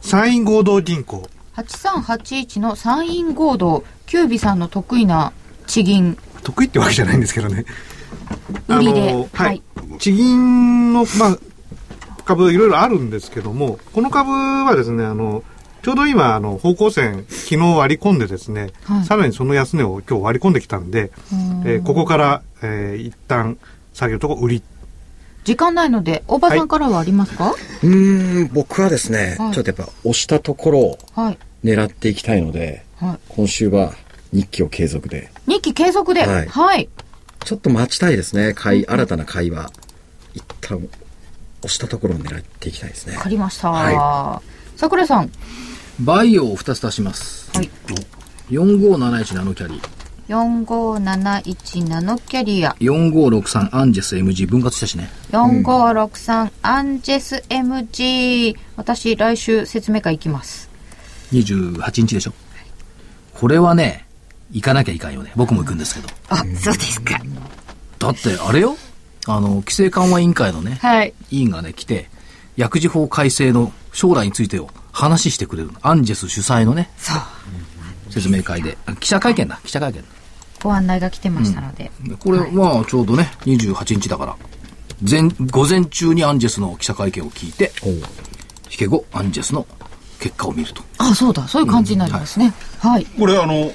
[0.00, 1.28] 山陰合同銀行。
[1.56, 5.32] 8381の参院合同、キュービーさんの得意な
[5.66, 7.64] 地銀、得意ってわけじゃないんですけどね。
[8.68, 9.10] 売りで。
[9.10, 9.56] あのははい。
[9.56, 9.98] い。
[9.98, 11.38] 地銀の、まあ、
[12.24, 15.42] 株いろいろあるんですけども、この株はですね、あの、
[15.82, 19.04] ちょうど今、あの、方向線、昨日割り込んでですね、はい。
[19.04, 21.10] さらにその安値を今日割り込んできたんで、
[21.64, 23.56] えーここから、えー一旦、
[23.96, 24.62] 下げるとこ売り。
[25.44, 27.54] 時間ないので、大場さんからはありますか？
[27.82, 31.38] うーん僕はですね、はいちょっとやっぱ押したところをはい。
[31.64, 33.18] 狙っていきたいので、はい。
[33.28, 33.94] 今週は
[34.32, 36.44] 日記を継続で日記継続で、は。
[36.46, 36.88] はいい
[37.44, 39.70] ちょっと待ちたいですね買い新たな買いは
[40.34, 40.88] 一旦押
[41.68, 43.70] したところを狙っていきたいですねわかりました。
[43.70, 44.42] は
[44.76, 45.30] 桜井さん。
[46.00, 47.50] バイオを2つ足します。
[47.56, 47.70] はい。
[48.50, 49.80] 4571ナノキャリ
[50.28, 52.70] 4571ナノキャリア。
[52.80, 55.08] 4563アンジェス MG 分割したしね。
[55.30, 58.56] 4563アンジェス MG。
[58.76, 60.68] 私、来週説明会行きます。
[61.32, 62.32] 28日でしょ。
[63.34, 64.06] これはね、
[64.50, 65.32] 行かなきゃいかんよね。
[65.36, 66.08] 僕も行くんですけど。
[66.28, 67.20] あ、そうですか。
[67.98, 68.76] だって、あれよ
[69.26, 71.14] あの、規制緩和委員会のね、はい。
[71.30, 72.08] 委員がね、来て、
[72.56, 75.78] 薬事法改正の将来についてを話してくれるの。
[75.82, 77.22] アンジェス主催のね、そう。
[78.10, 78.76] 説明会で。
[78.86, 80.04] あ記者会見だ、記者会見。
[80.62, 81.90] ご案内が来てましたので。
[82.04, 84.36] でこれはちょうどね、28日だから、
[85.08, 89.66] 前、午前中にアンジェスの記者会見を聞いて、引け後、アンジェスの
[90.18, 90.82] 結果を見ると。
[90.98, 91.46] あ、そうだ。
[91.46, 92.52] そういう感じになりますね。
[92.78, 93.04] はい。
[93.18, 93.70] これあの、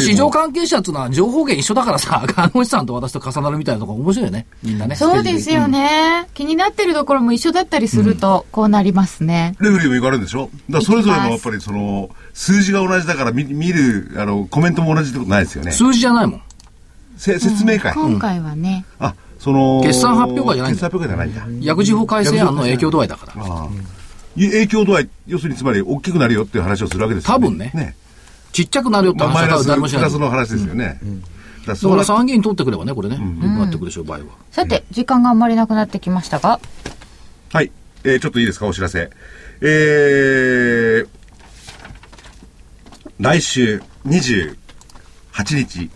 [0.00, 4.46] 市場も関係者っていうのは情報源一緒だからさ、 看護師さんと私と重なるみたいなとこ面白いよね。
[4.62, 4.94] みんなね。
[4.96, 6.28] そうですよね。
[6.34, 9.56] 気になってるところも一緒だったりすると、こうなりますね。
[9.60, 10.48] レフェリーも行かれるんでしょ？
[10.70, 15.72] だそれぞれのやっぱりその、数字が同じだから見見る、あの、コメントも同じってことないですよね。
[15.72, 16.42] 数字じゃないもん。
[17.16, 17.92] せ説明会。
[17.94, 21.66] 今回はね、あ、その、決算発表会じゃないんだ決算発表会じゃないんだ。
[21.66, 23.32] 薬事法改正案の影響度合いだから。
[23.42, 23.68] ああ
[24.36, 27.46] 影響度合い、要するにつまり大きくなるよっていう話をするわけですよね。
[27.46, 27.96] 多分ね
[28.52, 30.00] ちっちゃくなるよって話は誰もしない。
[30.00, 30.84] プラスの話ですよね。
[30.86, 30.96] だか
[31.66, 34.24] らだそうなから参議院通ってくればね、これね、良くなってくるでしょう、場合は。
[34.50, 36.60] さて、時間があんまりなくなってきましたが、
[37.52, 37.70] はい。
[38.04, 39.10] えーちょっといいですか、お知らせ。
[39.60, 41.08] えー、
[43.18, 44.56] 来週28
[45.54, 45.90] 日、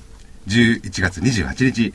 [0.47, 1.95] 11月28日、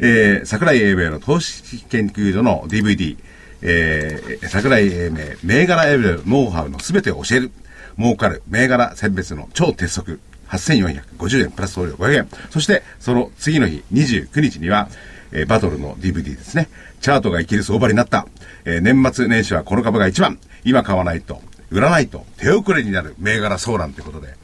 [0.00, 3.16] えー、桜井英明の投資研究所の DVD、
[3.62, 7.50] えー、桜井英明、銘柄選びのノウハウのすべてを教える。
[7.98, 10.20] 儲かる銘柄選別の超鉄則。
[10.48, 12.28] 8450円プラス送料500円。
[12.50, 14.88] そして、その次の日、29日には、
[15.32, 16.68] えーバトルの DVD ですね。
[17.00, 18.26] チャートが生きる相場になった。
[18.64, 20.38] えー年末年始はこの株が一番。
[20.64, 21.40] 今買わないと、
[21.70, 24.34] 売らないと、手遅れになる銘柄相談ということで。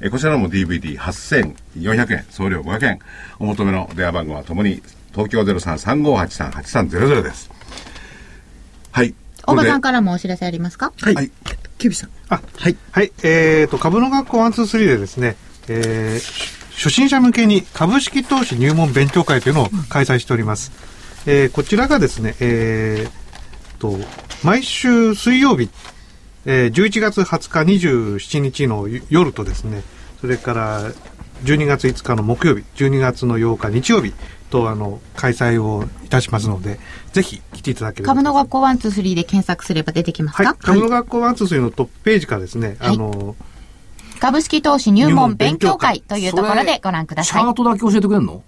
[0.00, 2.98] えーこちらも DVD8400 円、送料500円。
[3.38, 7.50] お求めの電話番号はともに、東京0335838300です。
[8.92, 9.14] はい。
[9.46, 10.92] 大場さんかからもお知らせありますか？
[11.00, 11.14] はい。
[11.14, 11.30] はい
[11.78, 12.10] キュービさん。
[12.28, 12.76] あはい。
[12.92, 15.36] はい、えー、と、株の学校123でですね、
[15.68, 20.72] えー初心者向けに株式投資入門勉強会というのを開催しております。
[21.26, 23.98] えーこちらがですね、えー、と、
[24.42, 25.70] 毎週水曜日、
[26.46, 29.82] えー11月20日27日の夜とですね、
[30.20, 30.92] それから
[31.44, 34.14] 12月5日の木曜日、12月の8日日曜日
[34.52, 36.78] と、あの、開催をいたしますので、
[37.12, 43.34] ぜひ来ていただければと株の学校123で検索すれば出てきますか、はい、株の学校123のトップページからですね、はいあの、
[44.20, 47.41] 株式投資入門勉強会入というところでご覧ください。
[47.41, 48.44] チャートだけ教えてくれんの？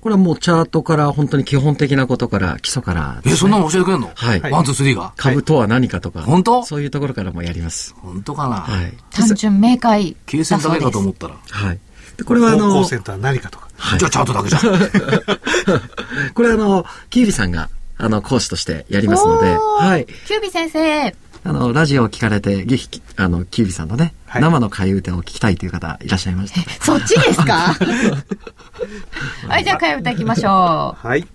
[0.00, 4.10] これはもうチャートから本当に基本的なことから基礎からね、え、そんなの教えてくれんの？
[4.14, 5.14] はい one, two, three が？
[5.16, 6.22] 株とは何かとか。
[6.22, 6.62] 本当？
[6.64, 7.94] そういうところからもやります。
[7.98, 8.56] 本当かな？
[8.56, 8.92] はい。
[9.10, 11.36] 単純明快計算だけかと思ったら。
[11.48, 11.78] はい。
[12.16, 13.68] でこれはあの方向、センター何かとか。
[13.76, 14.62] はいじゃあチャートだけじゃん。
[16.34, 20.06] これはあの、キービさんが、あの、講師としてやりますので、はい。
[20.26, 21.14] キュービ先生、
[21.46, 26.66] あの、ラジオを聞かれて、ぜひ、あの、キービさんのね、はい生の替え歌を聞きたいという方いらっしゃいましたら。
[26.80, 27.76] そっちですか？
[29.46, 31.26] はい、じゃあ、替え歌いきましょはい。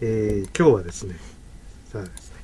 [0.00, 1.16] えー、今日はですね、
[1.92, 2.36] さあですね、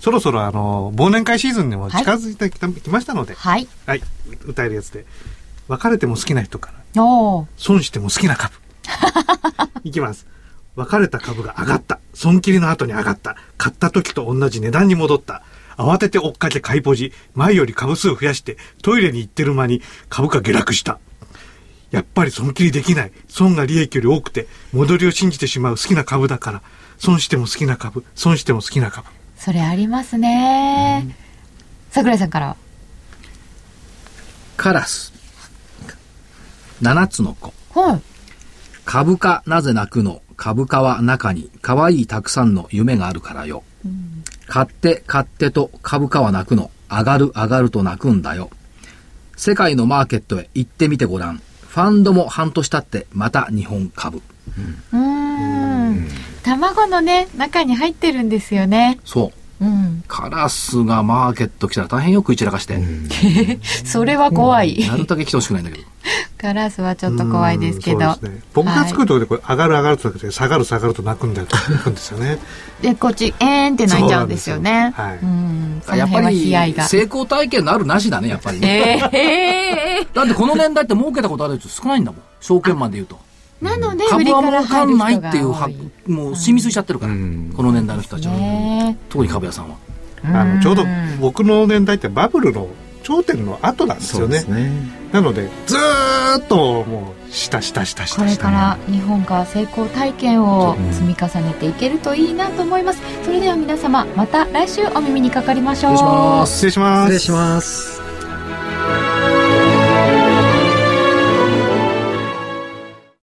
[0.00, 3.66] そろそろあの、忘年会シーズンにも近づいてきた、きましたのでう。、はい。
[3.86, 4.02] はい、
[4.44, 5.06] 歌えるやつで、
[5.70, 7.02] 別れても好きな人から。
[7.56, 8.52] 損しても好きな株。
[9.84, 10.26] いきます。
[10.74, 12.00] 別れた株が上がった。
[12.12, 13.36] 損切りの後に上がった。
[13.56, 15.44] 買った時と同じ値段に戻った。
[15.76, 17.12] 慌てて追っかけ買いポジ。
[17.36, 20.98] 前より株数増やして、トイレに行ってる間に株価下落した。
[21.92, 23.12] やっぱり損切りできない。
[23.28, 26.62] 損が利益より多くて、戻りを信じてしまう好きな株だから、
[26.98, 29.06] 損しても好きな株、損しても好きな株。
[29.36, 31.16] それありますね。
[31.92, 32.56] 桜井さんからは？
[34.56, 35.19] カラス。
[36.80, 37.52] 七つの子。
[37.74, 38.02] はい。
[38.84, 40.22] 株価なぜ泣くの？
[40.36, 43.62] 株価は中に可愛いたくさんの夢があるからよ。
[44.46, 46.70] 買って買ってと株価は泣くの。
[46.90, 48.50] 上がる上がると泣くんだよ。
[49.36, 51.36] 世界のマーケットへ行ってみてごらん。
[51.36, 54.22] ファンドも半年経ってまた日本株。
[54.92, 56.08] うーん。
[56.42, 58.98] 卵のね、中に入ってるんですよね。
[59.04, 59.64] そう。
[59.64, 60.04] うん。
[60.08, 62.78] カラスがマーケット来たら大変よく散らかして。
[63.84, 64.86] それは怖い。
[64.88, 65.84] なるだけ来てほしくないんだけど。
[66.38, 68.16] ガラスはちょっと怖いですけど。
[68.54, 72.38] 僕が作るところでこれ上がる上がるとだけで下がる下がると泣くんだよと泣くんですよね。
[72.80, 74.92] で、こっち、えーんって泣いちゃうんですよね。
[74.96, 75.82] はいうん。
[75.84, 76.84] そのやっぱ辺は悲哀りが。
[76.84, 79.08] 成功体験のあるなしだね、やっぱりね。
[79.12, 82.20] えだってこの年代って儲けたことある人少ないんだもん。
[82.40, 83.18] 証券マンで言うと。
[83.60, 85.68] ー、なので、売株はりから儲かんないっていうは。
[86.06, 89.76] もう染みついちゃってるから、この年代の人たちは、ね特に株屋さんは
[90.24, 90.84] あのちょうど
[91.20, 92.68] 僕の年代ってバブルの
[93.02, 94.42] 頂点の後なんですよね。
[94.44, 94.70] ね。
[95.12, 98.44] なので、ずーっともう、下下下下これ下。
[98.44, 103.00] から日本が成功体験を積み重ねていけるといいなと思います。
[103.24, 106.46] それでは皆様、また来週お耳にかかりましょう。
[106.46, 107.90] 失礼します失礼します。
[107.92, 109.29] 失礼します。